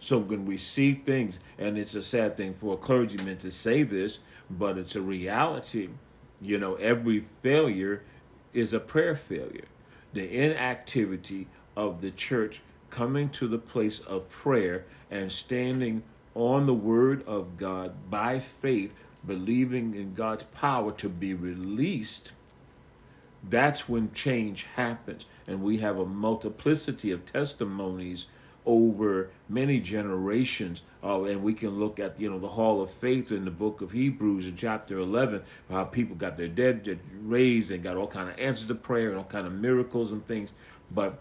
So 0.00 0.18
when 0.18 0.46
we 0.46 0.56
see 0.56 0.94
things, 0.94 1.38
and 1.60 1.78
it's 1.78 1.94
a 1.94 2.02
sad 2.02 2.36
thing 2.36 2.54
for 2.54 2.74
a 2.74 2.76
clergyman 2.76 3.36
to 3.36 3.52
say 3.52 3.84
this, 3.84 4.18
but 4.50 4.78
it's 4.78 4.96
a 4.96 5.00
reality. 5.00 5.90
You 6.40 6.58
know, 6.58 6.74
every 6.74 7.24
failure 7.40 8.02
is 8.52 8.72
a 8.72 8.80
prayer 8.80 9.14
failure. 9.14 9.66
The 10.12 10.30
inactivity 10.30 11.48
of 11.76 12.00
the 12.00 12.10
church 12.10 12.60
coming 12.90 13.30
to 13.30 13.48
the 13.48 13.58
place 13.58 14.00
of 14.00 14.28
prayer 14.28 14.84
and 15.10 15.32
standing 15.32 16.02
on 16.34 16.66
the 16.66 16.74
word 16.74 17.26
of 17.26 17.56
God 17.56 18.10
by 18.10 18.38
faith, 18.38 18.94
believing 19.26 19.94
in 19.94 20.14
God's 20.14 20.44
power 20.44 20.92
to 20.92 21.08
be 21.08 21.34
released, 21.34 22.32
that's 23.42 23.88
when 23.88 24.12
change 24.12 24.66
happens. 24.76 25.26
And 25.46 25.62
we 25.62 25.78
have 25.78 25.98
a 25.98 26.06
multiplicity 26.06 27.10
of 27.10 27.26
testimonies 27.26 28.26
over 28.64 29.30
many 29.48 29.80
generations. 29.80 30.82
Uh, 31.02 31.24
and 31.24 31.42
we 31.42 31.54
can 31.54 31.78
look 31.78 31.98
at, 31.98 32.18
you 32.20 32.30
know, 32.30 32.38
the 32.38 32.48
Hall 32.48 32.82
of 32.82 32.90
Faith 32.90 33.32
in 33.32 33.44
the 33.44 33.50
book 33.50 33.80
of 33.80 33.92
Hebrews 33.92 34.46
in 34.46 34.56
chapter 34.56 34.98
11, 34.98 35.42
how 35.70 35.84
people 35.84 36.16
got 36.16 36.36
their 36.36 36.48
dead 36.48 36.98
raised 37.22 37.70
and 37.70 37.82
got 37.82 37.96
all 37.96 38.06
kind 38.06 38.28
of 38.28 38.38
answers 38.38 38.68
to 38.68 38.74
prayer 38.74 39.08
and 39.08 39.18
all 39.18 39.24
kind 39.24 39.46
of 39.46 39.52
miracles 39.52 40.12
and 40.12 40.24
things. 40.26 40.52
But 40.90 41.18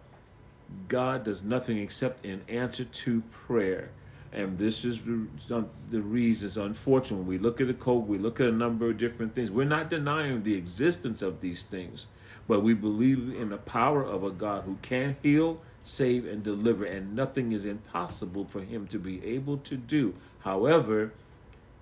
God 0.88 1.24
does 1.24 1.43
nothing 1.43 1.77
except 1.77 2.25
in 2.25 2.41
answer 2.48 2.86
to 2.86 3.21
prayer. 3.31 3.89
And 4.33 4.57
this 4.57 4.86
is 4.86 5.00
the, 5.48 5.65
the 5.89 6.01
reasons, 6.01 6.55
unfortunately, 6.55 7.25
we 7.25 7.38
look 7.38 7.60
at 7.60 7.67
the 7.67 7.74
COVID, 7.74 8.07
we 8.07 8.17
look 8.17 8.39
at 8.39 8.48
a 8.48 8.51
number 8.51 8.89
of 8.89 8.98
different 8.98 9.36
things. 9.36 9.51
We're 9.51 9.65
not 9.65 9.89
denying 9.89 10.43
the 10.43 10.55
existence 10.55 11.21
of 11.21 11.41
these 11.41 11.63
things, 11.63 12.05
but 12.48 12.62
we 12.62 12.74
believe 12.74 13.36
in 13.36 13.50
the 13.50 13.57
power 13.57 14.03
of 14.03 14.24
a 14.24 14.31
God 14.31 14.63
who 14.63 14.77
can 14.81 15.17
heal, 15.21 15.60
save, 15.83 16.25
and 16.25 16.43
deliver, 16.43 16.85
and 16.85 17.15
nothing 17.15 17.51
is 17.51 17.65
impossible 17.65 18.45
for 18.45 18.61
him 18.61 18.88
to 18.88 19.00
be 19.00 19.23
able 19.25 19.57
to 19.57 19.77
do. 19.77 20.13
However, 20.39 21.13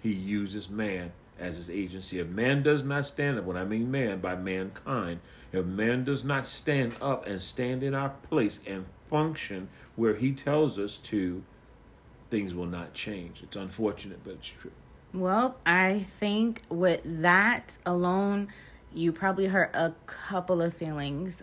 he 0.01 0.13
uses 0.13 0.69
man 0.69 1.11
as 1.37 1.57
his 1.57 1.69
agency. 1.69 2.19
If 2.19 2.27
man 2.27 2.63
does 2.63 2.83
not 2.83 3.05
stand 3.05 3.39
up, 3.39 3.45
when 3.45 3.57
I 3.57 3.63
mean 3.63 3.89
man, 3.91 4.19
by 4.19 4.35
mankind, 4.35 5.19
if 5.51 5.65
man 5.65 6.03
does 6.03 6.23
not 6.23 6.45
stand 6.45 6.95
up 7.01 7.25
and 7.25 7.41
stand 7.41 7.83
in 7.83 7.93
our 7.93 8.09
place 8.29 8.59
and 8.67 8.85
function 9.09 9.69
where 9.95 10.15
he 10.15 10.31
tells 10.31 10.77
us 10.77 10.97
to, 10.97 11.43
things 12.29 12.53
will 12.53 12.65
not 12.65 12.93
change. 12.93 13.41
It's 13.41 13.55
unfortunate, 13.55 14.19
but 14.23 14.35
it's 14.35 14.47
true. 14.47 14.71
Well, 15.13 15.57
I 15.65 16.05
think 16.19 16.61
with 16.69 17.01
that 17.03 17.77
alone, 17.85 18.49
you 18.93 19.11
probably 19.11 19.47
hurt 19.47 19.71
a 19.73 19.93
couple 20.05 20.61
of 20.61 20.75
feelings, 20.75 21.41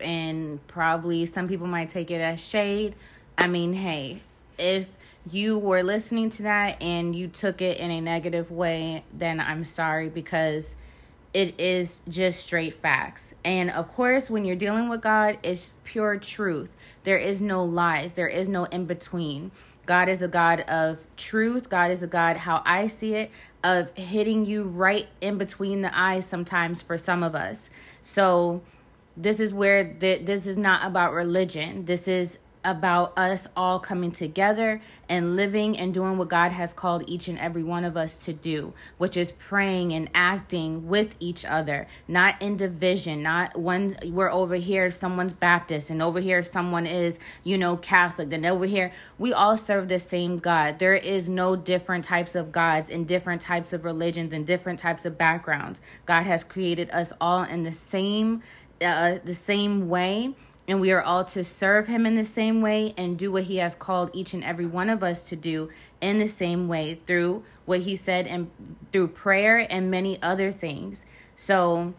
and 0.00 0.64
probably 0.68 1.26
some 1.26 1.48
people 1.48 1.66
might 1.66 1.88
take 1.88 2.10
it 2.10 2.20
as 2.20 2.44
shade. 2.44 2.94
I 3.38 3.46
mean, 3.46 3.72
hey, 3.72 4.20
if 4.58 4.88
you 5.30 5.58
were 5.58 5.82
listening 5.82 6.30
to 6.30 6.42
that 6.44 6.82
and 6.82 7.14
you 7.14 7.28
took 7.28 7.60
it 7.60 7.78
in 7.78 7.90
a 7.90 8.00
negative 8.00 8.50
way, 8.50 9.04
then 9.12 9.40
I'm 9.40 9.64
sorry 9.64 10.08
because 10.08 10.76
it 11.34 11.60
is 11.60 12.00
just 12.08 12.44
straight 12.44 12.74
facts. 12.74 13.34
And 13.44 13.70
of 13.70 13.92
course, 13.94 14.30
when 14.30 14.44
you're 14.44 14.56
dealing 14.56 14.88
with 14.88 15.02
God, 15.02 15.38
it's 15.42 15.74
pure 15.84 16.16
truth. 16.16 16.74
There 17.04 17.18
is 17.18 17.40
no 17.40 17.62
lies, 17.64 18.14
there 18.14 18.28
is 18.28 18.48
no 18.48 18.64
in 18.64 18.86
between. 18.86 19.50
God 19.86 20.08
is 20.08 20.20
a 20.20 20.28
God 20.28 20.60
of 20.62 20.98
truth. 21.16 21.68
God 21.68 21.92
is 21.92 22.02
a 22.02 22.08
God, 22.08 22.36
how 22.36 22.62
I 22.66 22.88
see 22.88 23.14
it, 23.14 23.30
of 23.62 23.96
hitting 23.96 24.44
you 24.44 24.64
right 24.64 25.06
in 25.20 25.38
between 25.38 25.82
the 25.82 25.96
eyes 25.96 26.26
sometimes 26.26 26.82
for 26.82 26.98
some 26.98 27.22
of 27.22 27.34
us. 27.34 27.70
So, 28.02 28.62
this 29.16 29.40
is 29.40 29.54
where 29.54 29.84
the, 29.84 30.18
this 30.18 30.46
is 30.46 30.56
not 30.56 30.84
about 30.84 31.12
religion. 31.12 31.84
This 31.84 32.08
is 32.08 32.38
about 32.66 33.16
us 33.16 33.46
all 33.56 33.78
coming 33.78 34.10
together 34.10 34.80
and 35.08 35.36
living 35.36 35.78
and 35.78 35.94
doing 35.94 36.18
what 36.18 36.28
God 36.28 36.50
has 36.50 36.74
called 36.74 37.04
each 37.06 37.28
and 37.28 37.38
every 37.38 37.62
one 37.62 37.84
of 37.84 37.96
us 37.96 38.24
to 38.24 38.32
do, 38.32 38.74
which 38.98 39.16
is 39.16 39.32
praying 39.32 39.92
and 39.92 40.10
acting 40.14 40.88
with 40.88 41.14
each 41.20 41.44
other, 41.44 41.86
not 42.08 42.40
in 42.42 42.56
division, 42.56 43.22
not 43.22 43.56
when 43.56 43.96
we're 44.06 44.32
over 44.32 44.56
here, 44.56 44.90
someone's 44.90 45.32
Baptist, 45.32 45.90
and 45.90 46.02
over 46.02 46.18
here, 46.18 46.42
someone 46.42 46.86
is, 46.86 47.20
you 47.44 47.56
know, 47.56 47.76
Catholic, 47.76 48.32
and 48.32 48.44
over 48.44 48.66
here, 48.66 48.90
we 49.16 49.32
all 49.32 49.56
serve 49.56 49.88
the 49.88 50.00
same 50.00 50.38
God. 50.38 50.80
There 50.80 50.94
is 50.94 51.28
no 51.28 51.54
different 51.54 52.04
types 52.04 52.34
of 52.34 52.50
gods 52.50 52.90
and 52.90 53.06
different 53.06 53.42
types 53.42 53.72
of 53.72 53.84
religions 53.84 54.32
and 54.34 54.44
different 54.44 54.80
types 54.80 55.04
of 55.06 55.16
backgrounds. 55.16 55.80
God 56.04 56.24
has 56.24 56.42
created 56.42 56.90
us 56.90 57.12
all 57.20 57.44
in 57.44 57.62
the 57.62 57.72
same 57.72 58.42
uh, 58.80 59.18
the 59.24 59.34
same 59.34 59.88
way 59.88 60.34
and 60.68 60.80
we 60.80 60.90
are 60.92 61.02
all 61.02 61.24
to 61.24 61.44
serve 61.44 61.86
him 61.86 62.06
in 62.06 62.14
the 62.14 62.24
same 62.24 62.60
way 62.60 62.92
and 62.96 63.16
do 63.16 63.30
what 63.30 63.44
he 63.44 63.58
has 63.58 63.74
called 63.74 64.10
each 64.12 64.34
and 64.34 64.42
every 64.42 64.66
one 64.66 64.88
of 64.88 65.02
us 65.02 65.28
to 65.28 65.36
do 65.36 65.70
in 66.00 66.18
the 66.18 66.28
same 66.28 66.66
way 66.68 67.00
through 67.06 67.44
what 67.64 67.80
he 67.80 67.94
said 67.94 68.26
and 68.26 68.50
through 68.92 69.08
prayer 69.08 69.66
and 69.70 69.90
many 69.90 70.20
other 70.22 70.50
things. 70.50 71.04
So 71.36 71.94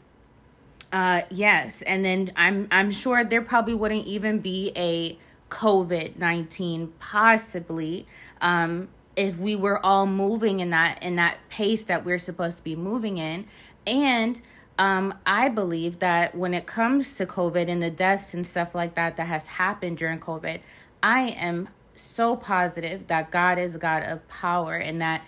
uh 0.92 1.22
yes, 1.30 1.82
and 1.82 2.04
then 2.04 2.32
I'm 2.36 2.68
I'm 2.72 2.92
sure 2.92 3.24
there 3.24 3.42
probably 3.42 3.74
wouldn't 3.74 4.06
even 4.06 4.40
be 4.40 4.72
a 4.76 5.18
COVID-19 5.50 6.92
possibly 7.00 8.06
um 8.42 8.90
if 9.16 9.38
we 9.38 9.56
were 9.56 9.84
all 9.84 10.06
moving 10.06 10.60
in 10.60 10.70
that 10.72 11.02
in 11.04 11.16
that 11.16 11.38
pace 11.50 11.86
that 11.86 12.06
we're 12.06 12.20
supposed 12.20 12.58
to 12.58 12.64
be 12.64 12.76
moving 12.76 13.18
in 13.18 13.46
and 13.86 14.42
um, 14.78 15.14
I 15.26 15.50
believe 15.50 16.00
that 16.00 16.36
when 16.36 16.54
it 16.54 16.68
comes 16.68 17.16
to 17.16 17.26
COVID 17.26 17.68
and 17.68 17.82
the 17.82 17.90
deaths 17.90 18.34
and 18.34 18.46
stuff 18.46 18.76
like 18.76 18.94
that 18.96 19.18
that 19.18 19.28
has 19.28 19.48
happened 19.48 19.98
during 19.98 20.20
COVID, 20.20 20.60
I 21.02 21.30
am 21.30 21.70
so 21.96 22.36
positive 22.36 23.08
that 23.08 23.32
God 23.32 23.58
is 23.58 23.76
God 23.78 24.04
of 24.04 24.28
power 24.28 24.76
and 24.76 25.02
that 25.02 25.24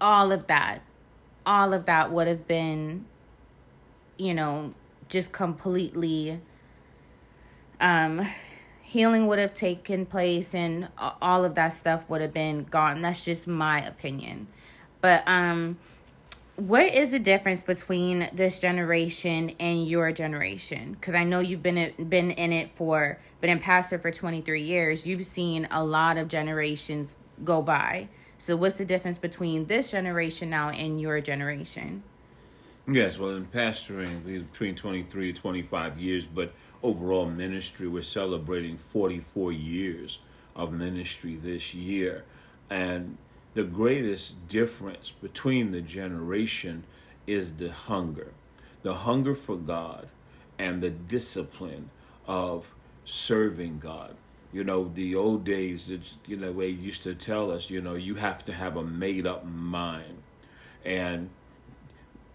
all 0.00 0.32
of 0.32 0.46
that, 0.46 0.82
all 1.44 1.72
of 1.72 1.86
that 1.86 2.12
would 2.12 2.28
have 2.28 2.46
been, 2.46 3.06
you 4.18 4.34
know, 4.34 4.72
just 5.08 5.32
completely, 5.32 6.40
um, 7.80 8.24
healing 8.82 9.26
would 9.26 9.38
have 9.38 9.54
taken 9.54 10.06
place 10.06 10.54
and 10.54 10.88
all 11.20 11.44
of 11.44 11.56
that 11.56 11.68
stuff 11.68 12.08
would 12.08 12.20
have 12.20 12.32
been 12.32 12.64
gone. 12.64 13.02
That's 13.02 13.24
just 13.24 13.48
my 13.48 13.84
opinion. 13.84 14.46
But, 15.00 15.24
um, 15.26 15.78
what 16.60 16.92
is 16.92 17.12
the 17.12 17.18
difference 17.18 17.62
between 17.62 18.28
this 18.34 18.60
generation 18.60 19.52
and 19.58 19.88
your 19.88 20.12
generation? 20.12 20.92
Because 20.92 21.14
i 21.14 21.24
know 21.24 21.40
you've 21.40 21.62
been 21.62 21.92
been 22.08 22.30
in 22.32 22.52
it 22.52 22.70
for 22.74 23.18
been 23.40 23.50
in 23.50 23.58
pastor 23.58 23.98
for 23.98 24.10
23 24.10 24.60
years. 24.62 25.06
You've 25.06 25.24
seen 25.24 25.66
a 25.70 25.82
lot 25.82 26.18
of 26.18 26.28
generations 26.28 27.16
go 27.44 27.62
by. 27.62 28.08
So 28.36 28.56
what's 28.56 28.76
the 28.76 28.84
difference 28.84 29.16
between 29.16 29.66
this 29.66 29.90
generation 29.90 30.50
now 30.50 30.68
and 30.68 31.00
your 31.00 31.20
generation? 31.22 32.02
Yes 32.86 33.18
well 33.18 33.30
in 33.30 33.46
pastoring 33.46 34.24
between 34.24 34.74
23 34.74 35.30
and 35.30 35.38
25 35.38 35.98
years 35.98 36.24
but 36.24 36.52
overall 36.82 37.26
ministry 37.26 37.88
we're 37.88 38.02
celebrating 38.02 38.78
44 38.92 39.52
years 39.52 40.18
of 40.54 40.72
ministry 40.72 41.36
this 41.36 41.72
year. 41.72 42.24
And 42.68 43.16
the 43.60 43.66
greatest 43.66 44.48
difference 44.48 45.12
between 45.20 45.70
the 45.70 45.82
generation 45.82 46.82
is 47.26 47.56
the 47.56 47.70
hunger 47.70 48.32
the 48.80 48.94
hunger 48.94 49.34
for 49.34 49.56
God 49.56 50.08
and 50.58 50.82
the 50.82 50.88
discipline 50.88 51.90
of 52.26 52.72
serving 53.04 53.78
God. 53.78 54.16
You 54.50 54.64
know, 54.64 54.90
the 54.94 55.14
old 55.14 55.44
days, 55.44 55.90
it's, 55.90 56.16
you 56.26 56.38
know, 56.38 56.54
they 56.54 56.68
used 56.68 57.02
to 57.02 57.14
tell 57.14 57.50
us, 57.50 57.68
you 57.68 57.82
know, 57.82 57.96
you 57.96 58.14
have 58.14 58.42
to 58.44 58.52
have 58.54 58.78
a 58.78 58.82
made 58.82 59.26
up 59.26 59.44
mind. 59.44 60.22
And 60.82 61.28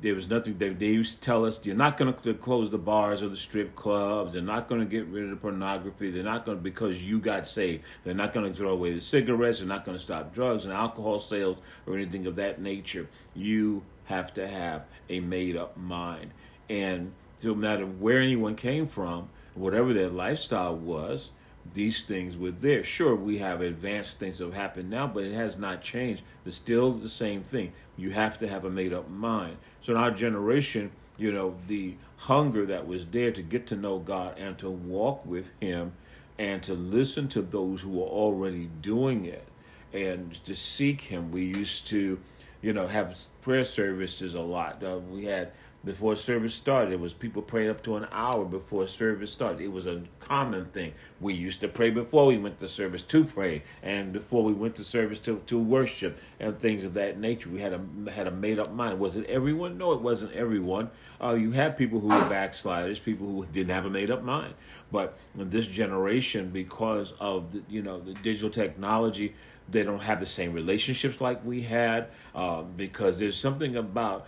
there 0.01 0.15
was 0.15 0.29
nothing 0.29 0.57
they, 0.57 0.69
they 0.69 0.87
used 0.87 1.15
to 1.15 1.19
tell 1.21 1.45
us 1.45 1.59
you're 1.63 1.75
not 1.75 1.97
going 1.97 2.13
to 2.13 2.33
close 2.33 2.69
the 2.69 2.77
bars 2.77 3.23
or 3.23 3.29
the 3.29 3.37
strip 3.37 3.75
clubs. 3.75 4.33
They're 4.33 4.41
not 4.41 4.67
going 4.67 4.81
to 4.81 4.87
get 4.87 5.07
rid 5.07 5.23
of 5.23 5.29
the 5.29 5.35
pornography. 5.35 6.11
They're 6.11 6.23
not 6.23 6.45
going 6.45 6.57
to 6.57 6.63
because 6.63 7.01
you 7.03 7.19
got 7.19 7.47
saved. 7.47 7.83
They're 8.03 8.13
not 8.13 8.33
going 8.33 8.51
to 8.51 8.53
throw 8.53 8.71
away 8.71 8.93
the 8.93 9.01
cigarettes. 9.01 9.59
They're 9.59 9.67
not 9.67 9.85
going 9.85 9.97
to 9.97 10.03
stop 10.03 10.33
drugs 10.33 10.65
and 10.65 10.73
alcohol 10.73 11.19
sales 11.19 11.57
or 11.87 11.95
anything 11.95 12.27
of 12.27 12.35
that 12.35 12.61
nature. 12.61 13.07
You 13.33 13.83
have 14.05 14.33
to 14.35 14.47
have 14.47 14.83
a 15.09 15.19
made 15.19 15.55
up 15.55 15.77
mind. 15.77 16.31
And 16.69 17.13
no 17.41 17.55
matter 17.55 17.85
where 17.85 18.21
anyone 18.21 18.55
came 18.55 18.87
from 18.87 19.29
whatever 19.55 19.93
their 19.93 20.09
lifestyle 20.09 20.75
was 20.75 21.29
these 21.73 22.03
things 22.03 22.37
were 22.37 22.51
there. 22.51 22.83
Sure, 22.83 23.15
we 23.15 23.39
have 23.39 23.61
advanced 23.61 24.19
things 24.19 24.37
that 24.37 24.45
have 24.45 24.53
happened 24.53 24.89
now, 24.89 25.07
but 25.07 25.23
it 25.23 25.33
has 25.33 25.57
not 25.57 25.81
changed. 25.81 26.23
It's 26.45 26.55
still 26.55 26.93
the 26.93 27.09
same 27.09 27.43
thing. 27.43 27.73
You 27.97 28.11
have 28.11 28.37
to 28.39 28.47
have 28.47 28.65
a 28.65 28.69
made 28.69 28.93
up 28.93 29.09
mind. 29.09 29.57
So 29.81 29.93
in 29.93 29.97
our 29.97 30.11
generation, 30.11 30.91
you 31.17 31.31
know, 31.31 31.55
the 31.67 31.95
hunger 32.17 32.65
that 32.67 32.87
was 32.87 33.05
there 33.07 33.31
to 33.31 33.41
get 33.41 33.67
to 33.67 33.75
know 33.75 33.99
God 33.99 34.37
and 34.37 34.57
to 34.59 34.69
walk 34.69 35.25
with 35.25 35.51
Him 35.59 35.93
and 36.37 36.61
to 36.63 36.73
listen 36.73 37.27
to 37.29 37.41
those 37.41 37.81
who 37.81 38.01
are 38.01 38.07
already 38.07 38.69
doing 38.81 39.25
it 39.25 39.47
and 39.93 40.33
to 40.45 40.55
seek 40.55 41.01
Him. 41.01 41.31
We 41.31 41.45
used 41.45 41.87
to, 41.87 42.19
you 42.61 42.73
know, 42.73 42.87
have 42.87 43.17
prayer 43.41 43.63
services 43.63 44.33
a 44.33 44.41
lot. 44.41 44.83
Uh, 44.83 44.99
we 44.99 45.25
had 45.25 45.51
before 45.85 46.15
service 46.15 46.55
started. 46.55 46.91
It 46.91 46.99
was 46.99 47.13
people 47.13 47.41
praying 47.41 47.69
up 47.69 47.83
to 47.83 47.95
an 47.95 48.07
hour 48.11 48.43
before 48.43 48.87
service 48.87 49.31
started. 49.31 49.61
It 49.61 49.71
was 49.71 49.85
a 49.85 50.01
common 50.19 50.65
thing. 50.65 50.93
We 51.21 51.33
used 51.33 51.61
to 51.61 51.67
pray 51.67 51.91
before 51.91 52.25
we 52.25 52.37
went 52.37 52.59
to 52.59 52.67
service 52.67 53.03
to 53.03 53.23
pray, 53.23 53.63
and 53.83 54.11
before 54.11 54.43
we 54.43 54.53
went 54.53 54.75
to 54.75 54.83
service 54.83 55.19
to, 55.19 55.41
to 55.45 55.59
worship 55.59 56.19
and 56.39 56.57
things 56.59 56.83
of 56.83 56.95
that 56.95 57.19
nature. 57.19 57.49
We 57.49 57.61
had 57.61 57.73
a 57.73 58.11
had 58.11 58.27
a 58.27 58.31
made 58.31 58.59
up 58.59 58.73
mind. 58.73 58.99
Was 58.99 59.15
it 59.15 59.25
everyone? 59.27 59.77
No, 59.77 59.93
it 59.93 60.01
wasn't 60.01 60.33
everyone. 60.33 60.89
Uh, 61.21 61.35
you 61.35 61.51
had 61.51 61.77
people 61.77 61.99
who 61.99 62.07
were 62.07 62.29
backsliders, 62.29 62.99
people 62.99 63.27
who 63.27 63.45
didn't 63.45 63.73
have 63.73 63.85
a 63.85 63.89
made 63.89 64.09
up 64.09 64.23
mind. 64.23 64.55
But 64.91 65.17
this 65.35 65.67
generation, 65.67 66.49
because 66.49 67.13
of 67.19 67.51
the, 67.51 67.63
you 67.69 67.81
know 67.81 67.99
the 67.99 68.13
digital 68.13 68.49
technology 68.49 69.35
they 69.67 69.83
don't 69.83 70.03
have 70.03 70.19
the 70.19 70.25
same 70.25 70.53
relationships 70.53 71.19
like 71.19 71.43
we 71.43 71.61
had 71.61 72.07
uh, 72.35 72.61
because 72.61 73.17
there's 73.17 73.37
something 73.37 73.75
about 73.75 74.27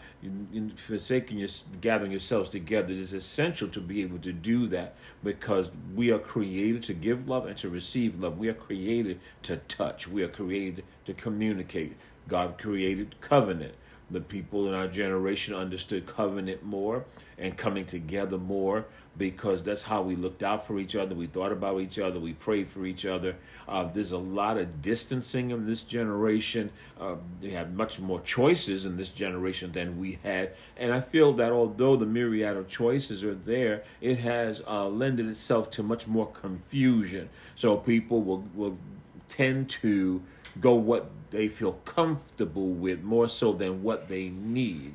forsaking 0.78 1.38
your 1.38 1.50
gathering 1.80 2.12
yourselves 2.12 2.50
together 2.50 2.91
it 2.91 2.97
is 2.97 3.13
essential 3.13 3.67
to 3.67 3.80
be 3.80 4.02
able 4.02 4.17
to 4.17 4.34
do 4.34 4.67
that 4.67 4.95
because 5.23 5.69
we 5.95 6.12
are 6.12 6.19
created 6.19 6.84
to 6.84 6.93
give 6.93 7.30
love 7.30 7.45
and 7.45 7.58
to 7.58 7.69
receive 7.69 8.19
love. 8.19 8.38
We 8.38 8.50
are 8.50 8.54
created 8.54 9.19
to 9.43 9.58
touch. 9.58 10.08
We 10.08 10.23
are 10.23 10.28
created 10.28 10.84
to 11.06 11.13
communicate. 11.13 11.95
God 12.28 12.58
created 12.58 13.15
covenant 13.21 13.76
the 14.09 14.21
people 14.21 14.67
in 14.67 14.73
our 14.73 14.87
generation 14.87 15.53
understood 15.53 16.05
covenant 16.05 16.63
more 16.63 17.03
and 17.37 17.57
coming 17.57 17.85
together 17.85 18.37
more 18.37 18.85
because 19.17 19.63
that's 19.63 19.81
how 19.81 20.01
we 20.01 20.15
looked 20.15 20.43
out 20.43 20.65
for 20.65 20.79
each 20.79 20.95
other. 20.95 21.15
We 21.15 21.27
thought 21.27 21.51
about 21.51 21.81
each 21.81 21.99
other. 21.99 22.19
We 22.19 22.33
prayed 22.33 22.69
for 22.69 22.85
each 22.85 23.05
other. 23.05 23.35
Uh, 23.67 23.85
there's 23.85 24.11
a 24.11 24.17
lot 24.17 24.57
of 24.57 24.81
distancing 24.81 25.51
in 25.51 25.65
this 25.65 25.81
generation. 25.81 26.69
Uh, 26.99 27.15
they 27.41 27.49
have 27.49 27.73
much 27.73 27.99
more 27.99 28.21
choices 28.21 28.85
in 28.85 28.95
this 28.95 29.09
generation 29.09 29.71
than 29.71 29.99
we 29.99 30.19
had. 30.23 30.51
And 30.77 30.93
I 30.93 31.01
feel 31.01 31.33
that 31.33 31.51
although 31.51 31.95
the 31.95 32.05
myriad 32.05 32.55
of 32.55 32.67
choices 32.67 33.23
are 33.23 33.35
there, 33.35 33.83
it 34.01 34.19
has 34.19 34.61
uh, 34.67 34.87
lended 34.87 35.27
itself 35.27 35.71
to 35.71 35.83
much 35.83 36.07
more 36.07 36.27
confusion. 36.27 37.29
So 37.55 37.77
people 37.77 38.21
will, 38.21 38.45
will 38.53 38.77
tend 39.29 39.69
to 39.69 40.21
go 40.61 40.75
what 40.75 41.09
they 41.29 41.47
feel 41.47 41.73
comfortable 41.85 42.69
with 42.69 43.03
more 43.03 43.27
so 43.29 43.53
than 43.53 43.83
what 43.83 44.07
they 44.07 44.29
need. 44.29 44.93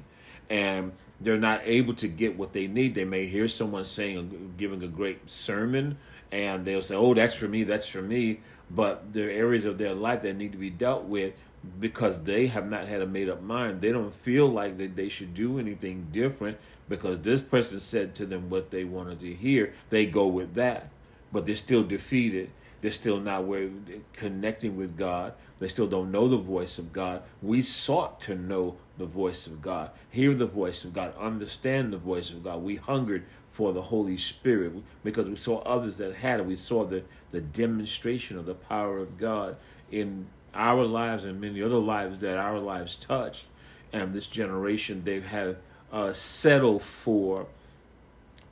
And 0.49 0.93
they're 1.21 1.39
not 1.39 1.61
able 1.65 1.95
to 1.95 2.09
get 2.09 2.37
what 2.37 2.53
they 2.53 2.67
need. 2.67 2.95
They 2.95 3.05
may 3.05 3.27
hear 3.27 3.49
someone 3.49 3.85
saying, 3.85 4.55
giving 4.57 4.83
a 4.83 4.89
great 4.89 5.31
sermon, 5.31 5.99
and 6.31 6.65
they'll 6.65 6.83
say, 6.83 6.95
"Oh, 6.95 7.15
that's 7.15 7.35
for 7.35 7.49
me. 7.49 7.63
That's 7.65 7.87
for 7.87 8.03
me." 8.03 8.41
But 8.71 9.13
there 9.13 9.29
are 9.29 9.31
areas 9.31 9.65
of 9.65 9.79
their 9.79 9.95
life 9.95 10.23
that 10.23 10.37
need 10.37 10.53
to 10.53 10.59
be 10.59 10.71
dealt 10.71 11.05
with 11.05 11.35
because 11.79 12.19
they 12.25 12.49
have 12.49 12.69
not 12.69 12.89
had 12.89 13.03
a 13.03 13.07
made 13.07 13.29
up 13.29 13.43
mind. 13.43 13.81
They 13.81 13.93
don't 13.93 14.13
feel 14.13 14.49
like 14.49 14.79
that 14.79 14.97
they 14.97 15.09
should 15.09 15.35
do 15.35 15.59
anything 15.59 16.09
different 16.11 16.59
because 16.89 17.21
this 17.21 17.41
person 17.41 17.79
said 17.79 18.15
to 18.17 18.27
them 18.27 18.51
what 18.51 18.71
they 18.71 18.85
wanted 18.85 19.21
to 19.21 19.33
hear. 19.33 19.73
They 19.91 20.07
go 20.07 20.27
with 20.27 20.55
that, 20.55 20.91
but 21.33 21.47
they're 21.47 21.55
still 21.55 21.85
defeated 21.85 22.51
they're 22.83 22.91
still 22.91 23.21
not 23.21 23.45
where 23.45 23.71
connecting 24.13 24.77
with 24.77 24.99
God. 24.99 25.35
They 25.61 25.69
still 25.69 25.87
don't 25.87 26.11
know 26.11 26.29
the 26.29 26.37
voice 26.37 26.79
of 26.79 26.93
God. 26.93 27.23
We 27.41 27.63
sought 27.63 28.21
to 28.23 28.35
know 28.35 28.77
the 28.99 29.07
voice 29.07 29.47
of 29.47 29.63
God, 29.63 29.91
hear 30.11 30.35
the 30.35 30.47
voice 30.47 30.85
of 30.85 30.93
God, 30.93 31.15
understand 31.17 31.93
the 31.93 31.99
voice 31.99 32.31
of 32.31 32.43
God. 32.45 32.63
We 32.63 32.77
hungered 32.77 33.25
for 33.53 33.73
the 33.73 33.83
Holy 33.83 34.17
Spirit 34.17 34.73
because 35.05 35.29
we 35.29 35.37
saw 35.37 35.59
others 35.61 35.97
that 35.99 36.17
had 36.17 36.41
it. 36.41 36.47
We 36.47 36.57
saw 36.57 36.85
the, 36.85 37.05
the 37.31 37.41
demonstration 37.41 38.37
of 38.37 38.47
the 38.47 38.55
power 38.55 38.99
of 38.99 39.17
God 39.17 39.57
in 39.91 40.27
our 40.53 40.85
lives 40.85 41.25
and 41.25 41.41
many 41.41 41.63
other 41.63 41.77
lives 41.77 42.19
that 42.19 42.37
our 42.37 42.59
lives 42.59 42.97
touched. 42.97 43.45
And 43.93 44.13
this 44.13 44.27
generation, 44.27 45.03
they 45.05 45.21
have 45.21 45.57
uh, 45.93 46.13
settled 46.13 46.83
for 46.83 47.47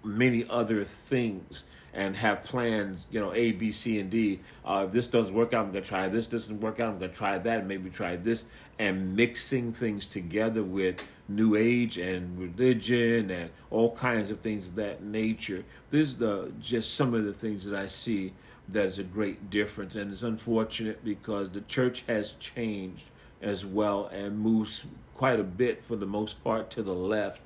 many 0.04 0.46
other 0.48 0.84
things 0.84 1.64
and 1.92 2.16
have 2.16 2.44
plans, 2.44 3.07
you 3.11 3.20
know, 3.20 3.33
A, 3.35 3.53
B, 3.53 3.72
C, 3.72 3.98
and 3.98 4.11
D. 4.11 4.40
Uh, 4.64 4.85
if 4.87 4.92
this 4.92 5.07
doesn't 5.09 5.35
work 5.35 5.53
out, 5.53 5.66
I'm 5.66 5.72
going 5.72 5.83
to 5.83 5.88
try 5.88 6.09
this. 6.09 6.26
This 6.26 6.42
doesn't 6.42 6.61
work 6.61 6.81
out, 6.81 6.92
I'm 6.92 6.98
going 6.98 7.11
to 7.11 7.16
try 7.16 7.38
that, 7.38 7.66
maybe 7.66 7.90
try 7.90 8.16
this. 8.16 8.46
And 8.79 9.16
mixing 9.16 9.72
things 9.72 10.07
together 10.07 10.62
with 10.62 11.05
New 11.29 11.57
Age 11.57 11.98
and 11.98 12.38
religion 12.38 13.31
and 13.31 13.50
all 13.70 13.94
kinds 13.94 14.31
of 14.31 14.40
things 14.40 14.66
of 14.66 14.76
that 14.76 15.03
nature. 15.03 15.64
This 15.90 16.09
is 16.09 16.16
the, 16.16 16.53
just 16.61 16.94
some 16.94 17.14
of 17.14 17.24
the 17.24 17.35
things 17.35 17.64
that 17.64 17.79
I 17.79 17.87
see 17.87 18.33
that 18.68 18.87
is 18.87 18.98
a 18.98 19.05
great 19.05 19.50
difference. 19.50 19.96
And 19.96 20.12
it's 20.12 20.22
unfortunate 20.22 21.05
because 21.05 21.50
the 21.50 21.62
church 21.62 22.05
has 22.07 22.33
changed 22.33 23.05
as 23.42 23.64
well 23.66 24.07
and 24.07 24.38
moves 24.38 24.85
quite 25.14 25.40
a 25.40 25.44
bit, 25.44 25.83
for 25.83 25.96
the 25.96 26.07
most 26.07 26.42
part, 26.44 26.70
to 26.70 26.83
the 26.83 26.94
left 26.94 27.40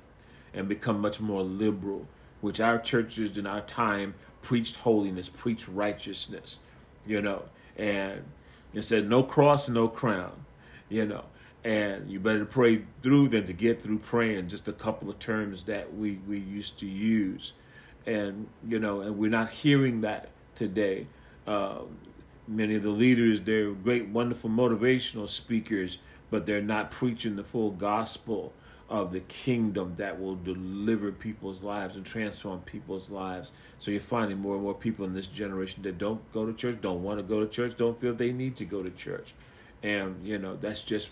and 0.53 0.69
become 0.69 1.01
much 1.01 1.19
more 1.19 1.41
liberal 1.41 2.07
which 2.45 2.59
our 2.59 2.77
churches 2.77 3.39
in 3.39 3.47
our 3.47 3.61
time 3.61 4.13
preached 4.45 4.75
holiness, 4.77 5.27
preached 5.27 5.67
righteousness, 5.67 6.59
you 7.05 7.19
know, 7.19 7.43
and 7.75 8.23
it 8.75 8.83
said 8.83 9.09
no 9.09 9.23
cross, 9.23 9.67
no 9.67 9.87
crown, 9.87 10.45
you 10.87 11.03
know, 11.03 11.25
and 11.63 12.07
you 12.11 12.19
better 12.19 12.45
pray 12.45 12.83
through 13.01 13.27
than 13.29 13.47
to 13.47 13.53
get 13.53 13.81
through 13.81 13.97
praying. 13.97 14.47
Just 14.47 14.67
a 14.67 14.73
couple 14.73 15.09
of 15.09 15.17
terms 15.17 15.63
that 15.63 15.95
we 15.95 16.19
we 16.27 16.37
used 16.37 16.77
to 16.79 16.85
use, 16.85 17.53
and 18.05 18.47
you 18.67 18.77
know, 18.77 19.01
and 19.01 19.17
we're 19.17 19.31
not 19.31 19.49
hearing 19.49 20.01
that 20.01 20.29
today. 20.53 21.07
Uh, 21.47 21.79
many 22.47 22.75
of 22.75 22.83
the 22.83 22.91
leaders, 22.91 23.41
they're 23.41 23.71
great, 23.71 24.07
wonderful 24.09 24.51
motivational 24.51 25.27
speakers, 25.27 25.97
but 26.29 26.45
they're 26.45 26.61
not 26.61 26.91
preaching 26.91 27.35
the 27.35 27.43
full 27.43 27.71
gospel 27.71 28.53
of 28.89 29.11
the 29.11 29.19
kingdom 29.21 29.95
that 29.95 30.19
will 30.19 30.35
deliver 30.35 31.11
people's 31.11 31.63
lives 31.63 31.95
and 31.95 32.05
transform 32.05 32.59
people's 32.61 33.09
lives. 33.09 33.51
So 33.79 33.89
you're 33.89 33.99
finding 33.99 34.39
more 34.39 34.55
and 34.55 34.63
more 34.63 34.75
people 34.75 35.05
in 35.05 35.13
this 35.13 35.27
generation 35.27 35.81
that 35.83 35.97
don't 35.97 36.31
go 36.31 36.45
to 36.45 36.53
church, 36.53 36.79
don't 36.81 37.01
want 37.01 37.19
to 37.19 37.23
go 37.23 37.39
to 37.39 37.47
church, 37.47 37.75
don't 37.77 37.99
feel 37.99 38.13
they 38.13 38.31
need 38.31 38.55
to 38.57 38.65
go 38.65 38.83
to 38.83 38.91
church. 38.91 39.33
And, 39.81 40.25
you 40.25 40.37
know, 40.37 40.55
that's 40.55 40.83
just 40.83 41.09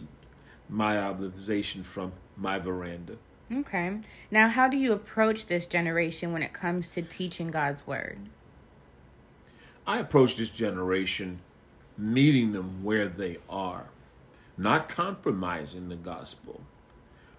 my 0.69 0.99
observation 0.99 1.83
from 1.83 2.13
my 2.37 2.59
veranda. 2.59 3.17
Okay. 3.51 3.99
Now, 4.29 4.49
how 4.49 4.67
do 4.67 4.77
you 4.77 4.93
approach 4.93 5.47
this 5.47 5.67
generation 5.67 6.31
when 6.31 6.43
it 6.43 6.53
comes 6.53 6.89
to 6.89 7.01
teaching 7.01 7.49
God's 7.49 7.85
word? 7.87 8.19
I 9.85 9.97
approach 9.97 10.37
this 10.37 10.49
generation 10.49 11.39
meeting 11.97 12.51
them 12.53 12.83
where 12.83 13.07
they 13.07 13.37
are, 13.49 13.87
not 14.57 14.89
compromising 14.89 15.89
the 15.89 15.95
gospel 15.95 16.61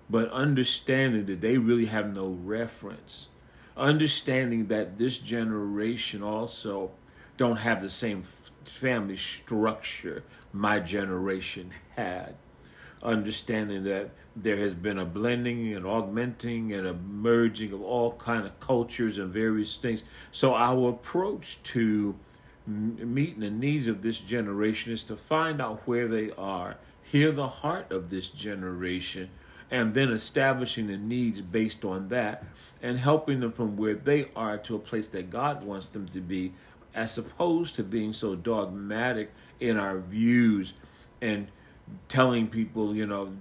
but 0.09 0.31
understanding 0.31 1.27
that 1.27 1.41
they 1.41 1.59
really 1.59 1.87
have 1.87 2.15
no 2.15 2.27
reference. 2.29 3.29
Understanding 3.77 4.67
that 4.69 4.97
this 4.97 5.19
generation 5.19 6.23
also 6.23 6.93
don't 7.37 7.57
have 7.57 7.83
the 7.83 7.91
same 7.91 8.25
family 8.65 9.17
structure 9.17 10.23
my 10.53 10.79
generation 10.79 11.71
had. 11.97 12.35
Understanding 13.03 13.85
that 13.85 14.11
there 14.35 14.57
has 14.57 14.75
been 14.75 14.99
a 14.99 15.05
blending 15.05 15.75
and 15.75 15.85
augmenting 15.85 16.73
and 16.73 16.87
a 16.87 16.95
merging 16.95 17.73
of 17.73 17.83
all 17.83 18.13
kind 18.13 18.47
of 18.47 18.59
cultures 18.61 19.19
and 19.19 19.33
various 19.33 19.77
things. 19.77 20.05
So 20.31 20.55
our 20.55 20.91
approach 20.91 21.59
to 21.65 22.15
meeting 22.67 23.41
the 23.41 23.51
needs 23.51 23.87
of 23.89 24.01
this 24.03 24.19
generation 24.19 24.93
is 24.93 25.05
to 25.05 25.17
find 25.17 25.61
out 25.61 25.83
where 25.87 26.09
they 26.09 26.31
are, 26.39 26.79
hear 27.03 27.31
the 27.31 27.49
heart 27.49 27.93
of 27.93 28.09
this 28.09 28.31
generation, 28.31 29.29
and 29.75 29.93
then 29.93 30.09
establishing 30.09 30.87
the 30.87 30.97
needs 30.97 31.41
based 31.41 31.85
on 31.85 32.07
that 32.07 32.45
and 32.81 32.97
helping 32.97 33.41
them 33.41 33.51
from 33.51 33.77
where 33.77 33.97
they 33.97 34.29
are 34.37 34.57
to 34.57 34.77
a 34.77 34.79
place 34.79 35.09
that 35.09 35.31
God 35.31 35.65
wants 35.65 35.89
them 35.89 36.07
to 36.11 36.21
be, 36.21 36.53
as 36.95 37.19
opposed 37.19 37.75
to 37.75 37.83
being 37.83 38.13
so 38.13 38.37
dogmatic 38.37 39.33
in 39.59 39.77
our 39.77 39.99
views 39.99 40.75
and 41.21 41.49
telling 42.09 42.47
people, 42.47 42.95
you 42.95 43.05
know, 43.05 43.33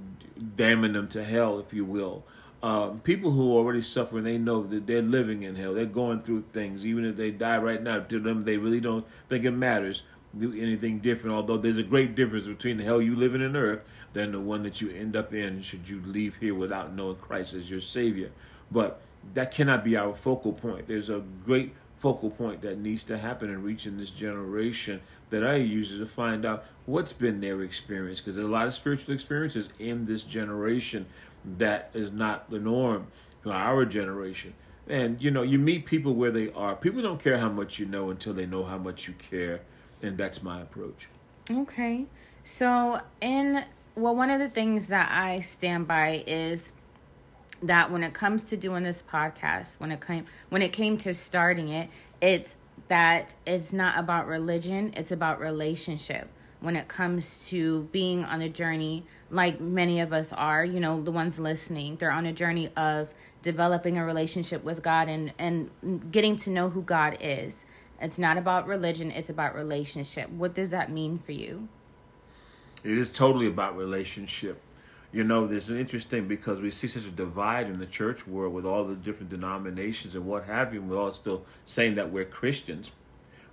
damning 0.56 0.94
them 0.94 1.08
to 1.10 1.24
hell, 1.24 1.60
if 1.60 1.72
you 1.72 1.86
will. 1.86 2.24
Um, 2.64 3.02
people 3.02 3.30
who 3.30 3.52
are 3.52 3.60
already 3.60 3.84
suffering, 3.84 4.24
they 4.24 4.40
know 4.40 4.64
that 4.64 4.88
they're 4.88 5.04
living 5.04 5.44
in 5.44 5.56
hell. 5.56 5.76
They're 5.76 5.86
going 5.86 6.24
through 6.24 6.46
things. 6.52 6.84
Even 6.84 7.06
if 7.06 7.16
they 7.16 7.30
die 7.30 7.60
right 7.60 7.84
now, 7.84 8.00
to 8.00 8.20
them, 8.20 8.44
they 8.44 8.58
really 8.58 8.80
don't 8.80 9.06
think 9.30 9.46
it 9.46 9.52
matters 9.52 10.02
do 10.38 10.54
anything 10.54 11.00
different. 11.00 11.36
Although 11.36 11.58
there's 11.58 11.78
a 11.78 11.84
great 11.84 12.16
difference 12.16 12.46
between 12.46 12.78
the 12.78 12.84
hell 12.84 13.02
you 13.02 13.16
live 13.16 13.36
in 13.36 13.44
on 13.44 13.56
earth 13.56 13.82
than 14.14 14.32
the 14.32 14.40
one 14.40 14.64
that 14.64 14.82
you 14.82 14.90
end 14.90 15.16
up 15.16 15.34
in 15.34 15.62
should 15.62 15.88
you 15.88 16.02
leave 16.06 16.38
here 16.38 16.56
without 16.56 16.94
knowing 16.94 17.18
Christ 17.18 17.54
as 17.54 17.70
your 17.70 17.82
Savior. 17.82 18.32
But 18.72 19.02
that 19.34 19.52
cannot 19.52 19.84
be 19.84 19.96
our 19.96 20.16
focal 20.16 20.54
point. 20.54 20.88
There's 20.88 21.10
a 21.10 21.24
great 21.46 21.74
focal 22.00 22.30
point 22.30 22.62
that 22.62 22.78
needs 22.78 23.04
to 23.06 23.18
happen 23.18 23.50
in 23.50 23.64
reaching 23.64 23.98
this 23.98 24.10
generation 24.10 25.00
that 25.30 25.46
I 25.46 25.56
use 25.56 25.98
to 25.98 26.06
find 26.06 26.46
out 26.46 26.66
what's 26.86 27.14
been 27.14 27.40
their 27.40 27.62
experience 27.62 28.20
because 28.20 28.36
there's 28.36 28.48
a 28.48 28.52
lot 28.52 28.68
of 28.68 28.74
spiritual 28.74 29.14
experiences 29.14 29.70
in 29.80 30.06
this 30.06 30.24
generation 30.24 31.06
that 31.58 31.92
is 31.94 32.12
not 32.12 32.50
the 32.50 32.60
norm 32.60 33.08
for 33.42 33.54
our 33.54 33.86
generation. 33.86 34.54
And 34.86 35.22
you 35.22 35.32
know, 35.32 35.44
you 35.44 35.58
meet 35.60 35.86
people 35.86 36.14
where 36.14 36.32
they 36.32 36.52
are. 36.52 36.76
People 36.76 37.02
don't 37.02 37.24
care 37.24 37.38
how 37.38 37.50
much 37.50 37.80
you 37.80 37.86
know 37.86 38.10
until 38.10 38.34
they 38.34 38.46
know 38.46 38.66
how 38.66 38.78
much 38.78 39.08
you 39.08 39.14
care 39.14 39.62
and 40.04 40.18
that's 40.18 40.44
my 40.44 40.62
approach. 40.62 41.08
Okay. 41.50 42.06
So, 42.44 43.02
in 43.22 43.64
well, 43.96 44.16
one 44.16 44.30
of 44.30 44.40
the 44.40 44.50
things 44.50 44.88
that 44.88 45.10
I 45.12 45.42
stand 45.42 45.88
by 45.88 46.24
is 46.28 46.74
that 47.62 47.92
when 47.92 48.04
it 48.04 48.14
comes 48.14 48.44
to 48.44 48.58
doing 48.58 48.84
this 48.84 49.02
podcast, 49.02 49.80
when 49.80 49.92
it 49.92 50.06
came 50.06 50.26
when 50.50 50.62
it 50.62 50.74
came 50.74 50.98
to 51.00 51.14
starting 51.14 51.70
it, 51.70 51.90
it's 52.22 52.56
that 52.90 53.34
it's 53.48 53.72
not 53.72 53.98
about 53.98 54.28
religion, 54.28 54.94
it's 54.96 55.12
about 55.12 55.40
relationship. 55.40 56.28
When 56.60 56.76
it 56.76 56.88
comes 56.88 57.50
to 57.50 57.84
being 57.92 58.24
on 58.24 58.42
a 58.42 58.50
journey, 58.50 59.06
like 59.30 59.60
many 59.60 60.00
of 60.00 60.14
us 60.14 60.32
are, 60.32 60.64
you 60.64 60.80
know, 60.80 61.02
the 61.02 61.12
ones 61.12 61.38
listening, 61.40 61.98
they're 61.98 62.12
on 62.12 62.26
a 62.26 62.34
journey 62.34 62.70
of 62.78 63.14
developing 63.42 63.98
a 63.98 64.06
relationship 64.06 64.64
with 64.64 64.82
God 64.82 65.08
and 65.08 65.32
and 65.40 66.12
getting 66.12 66.36
to 66.38 66.50
know 66.50 66.70
who 66.70 66.82
God 66.82 67.18
is. 67.22 67.66
It's 68.04 68.20
not 68.20 68.38
about 68.38 68.68
religion, 68.68 69.12
it's 69.12 69.30
about 69.30 69.56
relationship. 69.56 70.30
What 70.30 70.54
does 70.54 70.72
that 70.72 70.92
mean 70.92 71.18
for 71.18 71.32
you? 71.32 71.70
It 72.84 72.98
is 72.98 73.10
totally 73.14 73.48
about 73.48 73.78
relationship. 73.78 74.62
You 75.14 75.24
know, 75.24 75.48
this 75.48 75.70
is 75.70 75.78
interesting 75.78 76.28
because 76.28 76.60
we 76.60 76.70
see 76.70 76.88
such 76.90 77.06
a 77.06 77.12
divide 77.12 77.68
in 77.68 77.80
the 77.80 77.86
church 77.86 78.28
world 78.28 78.54
with 78.54 78.66
all 78.66 78.84
the 78.84 78.96
different 78.96 79.30
denominations 79.30 80.16
and 80.16 80.26
what 80.26 80.46
have 80.46 80.74
you. 80.74 80.82
We're 80.82 80.98
all 80.98 81.14
still 81.14 81.46
saying 81.66 81.96
that 81.96 82.12
we're 82.12 82.26
Christians. 82.26 82.92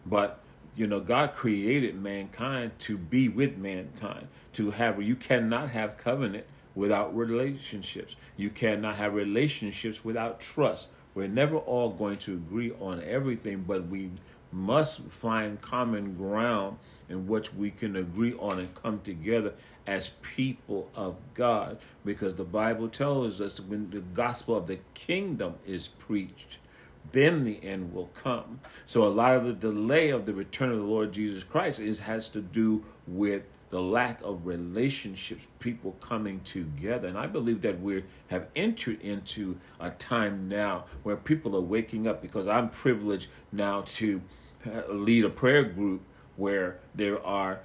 But, 0.04 0.40
you 0.74 0.88
know, 0.88 0.98
God 0.98 1.34
created 1.34 1.94
mankind 1.94 2.72
to 2.80 2.98
be 2.98 3.28
with 3.28 3.56
mankind, 3.56 4.26
to 4.54 4.72
have, 4.72 5.00
you 5.00 5.14
cannot 5.14 5.70
have 5.70 5.96
covenant 5.96 6.46
without 6.74 7.16
relationships. 7.16 8.16
You 8.36 8.50
cannot 8.50 8.96
have 8.96 9.14
relationships 9.14 10.04
without 10.04 10.40
trust. 10.40 10.88
We're 11.14 11.28
never 11.28 11.56
all 11.56 11.90
going 11.90 12.16
to 12.18 12.34
agree 12.34 12.72
on 12.80 13.02
everything, 13.04 13.64
but 13.66 13.86
we 13.86 14.10
must 14.52 15.02
find 15.04 15.60
common 15.60 16.14
ground 16.14 16.78
in 17.08 17.26
which 17.26 17.52
we 17.52 17.70
can 17.70 17.96
agree 17.96 18.34
on 18.34 18.58
and 18.58 18.74
come 18.74 19.00
together 19.00 19.54
as 19.86 20.10
people 20.22 20.90
of 20.94 21.16
God. 21.34 21.78
Because 22.04 22.36
the 22.36 22.44
Bible 22.44 22.88
tells 22.88 23.40
us 23.40 23.60
when 23.60 23.90
the 23.90 24.00
gospel 24.00 24.56
of 24.56 24.66
the 24.66 24.78
kingdom 24.94 25.54
is 25.66 25.88
preached, 25.88 26.58
then 27.12 27.44
the 27.44 27.62
end 27.64 27.92
will 27.92 28.10
come. 28.14 28.60
So 28.86 29.04
a 29.04 29.08
lot 29.08 29.36
of 29.36 29.44
the 29.44 29.52
delay 29.52 30.10
of 30.10 30.26
the 30.26 30.34
return 30.34 30.70
of 30.70 30.78
the 30.78 30.84
Lord 30.84 31.12
Jesus 31.12 31.42
Christ 31.42 31.80
is 31.80 32.00
has 32.00 32.28
to 32.30 32.40
do 32.40 32.84
with 33.06 33.42
the 33.70 33.80
lack 33.80 34.20
of 34.22 34.46
relationships, 34.46 35.46
people 35.60 35.92
coming 36.00 36.40
together. 36.40 37.06
And 37.06 37.16
I 37.16 37.26
believe 37.26 37.62
that 37.62 37.80
we 37.80 38.02
have 38.28 38.48
entered 38.56 39.00
into 39.00 39.58
a 39.78 39.90
time 39.90 40.48
now 40.48 40.86
where 41.04 41.16
people 41.16 41.56
are 41.56 41.60
waking 41.60 42.06
up 42.06 42.20
because 42.20 42.48
I'm 42.48 42.68
privileged 42.68 43.28
now 43.52 43.82
to 43.82 44.20
lead 44.88 45.24
a 45.24 45.30
prayer 45.30 45.64
group 45.64 46.02
where 46.36 46.78
there 46.94 47.24
are 47.24 47.60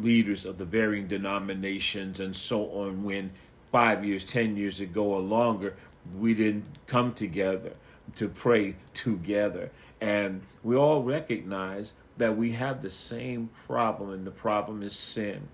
leaders 0.00 0.44
of 0.44 0.58
the 0.58 0.64
varying 0.64 1.06
denominations 1.06 2.18
and 2.18 2.34
so 2.34 2.64
on 2.70 3.04
when 3.04 3.30
five 3.70 4.04
years, 4.04 4.24
ten 4.24 4.56
years 4.56 4.80
ago 4.80 5.04
or 5.04 5.20
longer, 5.20 5.76
we 6.18 6.34
didn't 6.34 6.64
come 6.86 7.12
together 7.12 7.72
to 8.14 8.28
pray 8.28 8.76
together. 8.94 9.70
And 10.00 10.42
we 10.62 10.76
all 10.76 11.02
recognize 11.02 11.92
that 12.16 12.36
we 12.36 12.52
have 12.52 12.82
the 12.82 12.90
same 12.90 13.50
problem, 13.66 14.10
and 14.10 14.26
the 14.26 14.30
problem 14.30 14.82
is 14.82 14.94
sin. 14.94 15.48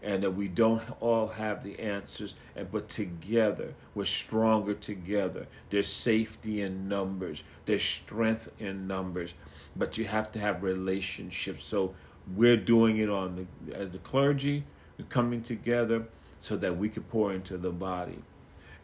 And 0.00 0.22
that 0.22 0.30
we 0.30 0.46
don't 0.46 0.82
all 1.00 1.28
have 1.28 1.64
the 1.64 1.80
answers, 1.80 2.34
and 2.54 2.70
but 2.70 2.88
together 2.88 3.74
we're 3.96 4.04
stronger 4.04 4.74
together. 4.74 5.48
There's 5.70 5.88
safety 5.88 6.60
in 6.60 6.88
numbers, 6.88 7.42
there's 7.66 7.82
strength 7.82 8.48
in 8.60 8.86
numbers, 8.86 9.34
but 9.78 9.96
you 9.96 10.06
have 10.06 10.32
to 10.32 10.38
have 10.38 10.62
relationships. 10.62 11.64
So 11.64 11.94
we're 12.34 12.56
doing 12.56 12.98
it 12.98 13.08
on 13.08 13.46
the 13.64 13.76
as 13.76 13.90
the 13.90 13.98
clergy, 13.98 14.64
we're 14.98 15.06
coming 15.06 15.42
together 15.42 16.08
so 16.40 16.56
that 16.56 16.76
we 16.76 16.88
can 16.88 17.04
pour 17.04 17.32
into 17.32 17.56
the 17.56 17.70
body. 17.70 18.18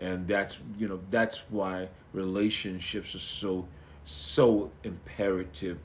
And 0.00 0.26
that's 0.26 0.58
you 0.78 0.88
know 0.88 1.00
that's 1.10 1.42
why 1.50 1.88
relationships 2.12 3.14
are 3.14 3.18
so 3.18 3.68
so 4.04 4.70
imperative. 4.84 5.78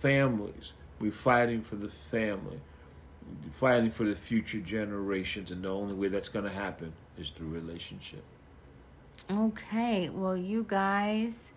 Families 0.00 0.72
we're 1.02 1.10
fighting 1.10 1.60
for 1.62 1.74
the 1.74 1.88
family 1.88 2.60
fighting 3.54 3.90
for 3.90 4.04
the 4.04 4.14
future 4.14 4.58
generations 4.58 5.50
and 5.50 5.64
the 5.64 5.68
only 5.68 5.94
way 5.94 6.08
that's 6.08 6.28
going 6.28 6.44
to 6.44 6.50
happen 6.50 6.92
is 7.18 7.30
through 7.30 7.48
relationship. 7.48 8.22
Okay 9.30 10.08
well 10.08 10.36
you 10.36 10.64
guys 10.66 11.52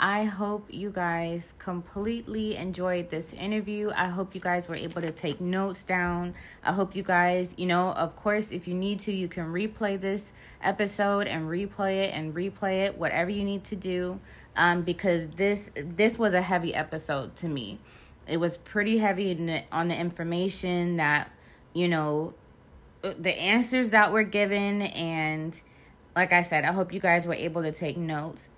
I 0.00 0.24
hope 0.24 0.66
you 0.70 0.90
guys 0.90 1.54
completely 1.58 2.54
enjoyed 2.54 3.10
this 3.10 3.32
interview. 3.32 3.90
I 3.96 4.06
hope 4.06 4.32
you 4.32 4.40
guys 4.40 4.68
were 4.68 4.76
able 4.76 5.02
to 5.02 5.10
take 5.10 5.40
notes 5.40 5.82
down. 5.82 6.34
I 6.62 6.72
hope 6.72 6.94
you 6.94 7.02
guys, 7.02 7.56
you 7.58 7.66
know, 7.66 7.88
of 7.94 8.14
course, 8.14 8.52
if 8.52 8.68
you 8.68 8.74
need 8.74 9.00
to, 9.00 9.12
you 9.12 9.26
can 9.26 9.52
replay 9.52 10.00
this 10.00 10.32
episode 10.62 11.26
and 11.26 11.48
replay 11.48 12.04
it 12.04 12.14
and 12.14 12.32
replay 12.32 12.86
it, 12.86 12.96
whatever 12.96 13.30
you 13.30 13.42
need 13.42 13.64
to 13.64 13.76
do. 13.76 14.20
Um, 14.54 14.82
because 14.82 15.28
this 15.28 15.70
this 15.74 16.18
was 16.18 16.32
a 16.32 16.42
heavy 16.42 16.74
episode 16.74 17.34
to 17.36 17.48
me. 17.48 17.80
It 18.28 18.36
was 18.36 18.56
pretty 18.56 18.98
heavy 18.98 19.64
on 19.72 19.88
the 19.88 19.96
information 19.96 20.96
that, 20.96 21.30
you 21.74 21.88
know, 21.88 22.34
the 23.02 23.36
answers 23.36 23.90
that 23.90 24.12
were 24.12 24.24
given 24.24 24.82
and 24.82 25.60
like 26.14 26.32
I 26.32 26.42
said, 26.42 26.64
I 26.64 26.72
hope 26.72 26.92
you 26.92 27.00
guys 27.00 27.26
were 27.26 27.34
able 27.34 27.62
to 27.62 27.72
take 27.72 27.96
notes. 27.96 28.48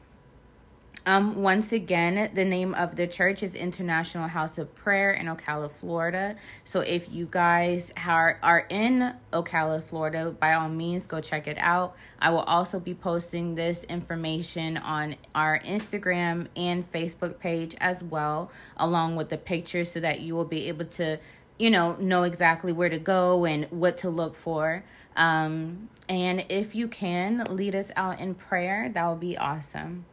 Um, 1.06 1.42
once 1.42 1.72
again, 1.72 2.30
the 2.34 2.44
name 2.44 2.74
of 2.74 2.94
the 2.94 3.06
church 3.06 3.42
is 3.42 3.54
International 3.54 4.28
House 4.28 4.58
of 4.58 4.74
Prayer 4.74 5.12
in 5.12 5.26
Ocala, 5.26 5.70
Florida. 5.70 6.36
So 6.62 6.80
if 6.80 7.10
you 7.10 7.26
guys 7.30 7.90
are, 8.06 8.38
are 8.42 8.66
in 8.68 9.14
Ocala, 9.32 9.82
Florida, 9.82 10.30
by 10.38 10.52
all 10.52 10.68
means, 10.68 11.06
go 11.06 11.22
check 11.22 11.46
it 11.46 11.56
out. 11.58 11.96
I 12.18 12.28
will 12.30 12.40
also 12.40 12.78
be 12.78 12.92
posting 12.92 13.54
this 13.54 13.84
information 13.84 14.76
on 14.76 15.16
our 15.34 15.58
Instagram 15.60 16.48
and 16.54 16.90
Facebook 16.92 17.38
page 17.38 17.74
as 17.80 18.04
well, 18.04 18.50
along 18.76 19.16
with 19.16 19.30
the 19.30 19.38
pictures, 19.38 19.90
so 19.90 20.00
that 20.00 20.20
you 20.20 20.34
will 20.34 20.44
be 20.44 20.68
able 20.68 20.84
to, 20.84 21.18
you 21.58 21.70
know, 21.70 21.96
know 21.96 22.24
exactly 22.24 22.72
where 22.72 22.90
to 22.90 22.98
go 22.98 23.46
and 23.46 23.64
what 23.70 23.96
to 23.98 24.10
look 24.10 24.36
for. 24.36 24.84
Um, 25.16 25.88
and 26.10 26.44
if 26.50 26.74
you 26.74 26.88
can 26.88 27.46
lead 27.48 27.74
us 27.74 27.90
out 27.96 28.20
in 28.20 28.34
prayer, 28.34 28.90
that 28.90 29.08
would 29.08 29.20
be 29.20 29.38
awesome. 29.38 30.04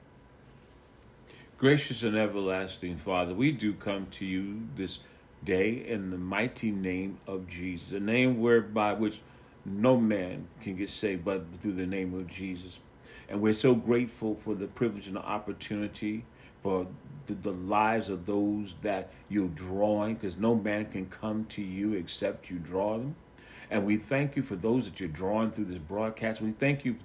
Gracious 1.58 2.04
and 2.04 2.16
everlasting 2.16 2.98
Father, 2.98 3.34
we 3.34 3.52
do 3.52 3.74
come 3.74 4.06
to 4.12 4.24
you 4.24 4.68
this 4.76 5.00
day 5.44 5.84
in 5.88 6.12
the 6.12 6.18
mighty 6.18 6.70
name 6.70 7.18
of 7.26 7.48
Jesus, 7.48 7.92
a 7.94 8.00
name 8.00 8.40
whereby 8.40 8.94
which 8.94 9.22
no 9.66 9.98
man 9.98 10.48
can 10.62 10.76
get 10.76 10.92
saved 10.92 11.26
but 11.26 11.44
through 11.60 11.74
the 11.74 11.88
name 11.88 12.14
of 12.14 12.28
Jesus. 12.28 12.80
And 13.28 13.42
we're 13.42 13.54
so 13.54 13.74
grateful 13.74 14.36
for 14.36 14.54
the 14.54 14.68
privilege 14.68 15.08
and 15.08 15.16
the 15.16 15.26
opportunity 15.26 16.26
for 16.62 16.86
the, 17.26 17.34
the 17.34 17.54
lives 17.54 18.08
of 18.08 18.28
those 18.28 18.76
that 18.84 19.12
you're 19.28 19.48
drawing, 19.48 20.14
because 20.14 20.38
no 20.38 20.54
man 20.54 20.86
can 20.86 21.08
come 21.08 21.46
to 21.46 21.64
you 21.64 21.94
except 21.94 22.52
you 22.52 22.60
draw 22.60 23.00
them. 23.00 23.16
And 23.72 23.84
we 23.84 23.98
thank 23.98 24.36
you 24.36 24.44
for 24.44 24.56
those 24.56 24.86
that 24.86 25.00
you're 25.00 25.10
drawing 25.10 25.50
through 25.50 25.66
this 25.66 25.80
broadcast. 25.80 26.40
We 26.40 26.52
thank 26.52 26.86
you 26.86 26.98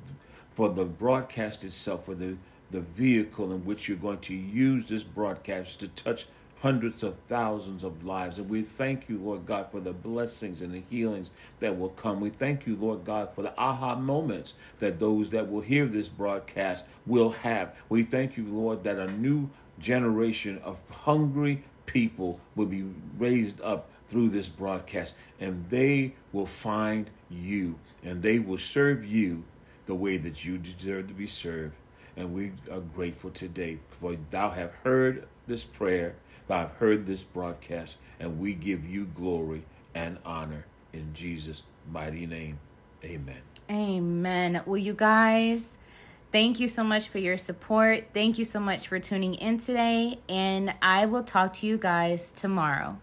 for 0.55 0.69
the 0.69 0.85
broadcast 0.85 1.65
itself, 1.65 2.05
for 2.05 2.15
the 2.15 2.37
the 2.73 2.81
vehicle 2.81 3.53
in 3.53 3.65
which 3.65 3.87
you're 3.87 3.97
going 3.97 4.19
to 4.19 4.35
use 4.35 4.89
this 4.89 5.05
broadcast 5.05 5.79
to 5.81 5.89
touch 5.89 6.27
hundreds 6.63 7.03
of 7.03 7.17
thousands 7.29 7.83
of 7.83 8.05
lives. 8.05 8.39
And 8.39 8.49
we 8.49 8.63
thank 8.63 9.09
you, 9.09 9.19
Lord 9.19 9.47
God, 9.47 9.67
for 9.71 9.81
the 9.81 9.93
blessings 9.93 10.63
and 10.63 10.73
the 10.73 10.83
healings 10.89 11.31
that 11.59 11.77
will 11.77 11.91
come. 11.91 12.21
We 12.21 12.31
thank 12.31 12.67
you, 12.67 12.77
Lord 12.77 13.05
God, 13.05 13.35
for 13.35 13.43
the 13.43 13.53
aha 13.59 13.97
moments 13.97 14.55
that 14.79 15.01
those 15.01 15.31
that 15.31 15.51
will 15.51 15.61
hear 15.61 15.87
this 15.87 16.09
broadcast 16.09 16.85
will 17.05 17.31
have. 17.31 17.77
We 17.89 18.05
thank 18.05 18.37
you, 18.37 18.47
Lord, 18.47 18.85
that 18.85 18.99
a 18.99 19.11
new 19.11 19.51
generation 19.79 20.59
of 20.63 20.79
hungry 20.91 21.65
people 21.87 22.41
will 22.55 22.67
be 22.67 22.85
raised 23.19 23.61
up 23.61 23.91
through 24.07 24.29
this 24.29 24.49
broadcast 24.49 25.15
and 25.41 25.69
they 25.69 26.15
will 26.33 26.47
find 26.47 27.11
you 27.29 27.79
and 28.05 28.23
they 28.23 28.39
will 28.39 28.59
serve 28.59 29.05
you 29.05 29.43
the 29.87 29.95
way 29.95 30.17
that 30.17 30.45
you 30.45 30.59
deserve 30.59 31.09
to 31.09 31.15
be 31.15 31.27
served. 31.27 31.75
And 32.17 32.35
we 32.35 32.53
are 32.71 32.81
grateful 32.81 33.31
today 33.31 33.79
for 34.01 34.17
thou 34.31 34.51
have 34.51 34.73
heard 34.85 35.27
this 35.47 35.65
prayer, 35.65 36.17
thou 36.47 36.59
have 36.61 36.73
heard 36.73 37.07
this 37.07 37.23
broadcast, 37.23 37.97
and 38.21 38.39
we 38.39 38.55
give 38.55 38.87
you 38.87 39.07
glory 39.07 39.65
and 39.95 40.19
honor 40.25 40.67
in 40.93 41.15
Jesus' 41.15 41.63
mighty 41.91 42.27
name. 42.27 42.59
Amen. 43.05 43.41
Amen. 43.71 44.63
Well, 44.67 44.77
you 44.77 44.95
guys, 44.95 45.79
thank 46.31 46.61
you 46.61 46.69
so 46.69 46.85
much 46.85 47.09
for 47.09 47.19
your 47.19 47.37
support. 47.37 48.09
Thank 48.13 48.39
you 48.39 48.45
so 48.45 48.61
much 48.61 48.87
for 48.87 48.99
tuning 49.01 49.35
in 49.35 49.59
today, 49.59 50.19
and 50.29 50.75
I 50.83 51.07
will 51.07 51.25
talk 51.25 51.55
to 51.55 51.67
you 51.67 51.79
guys 51.79 52.31
tomorrow. 52.31 52.99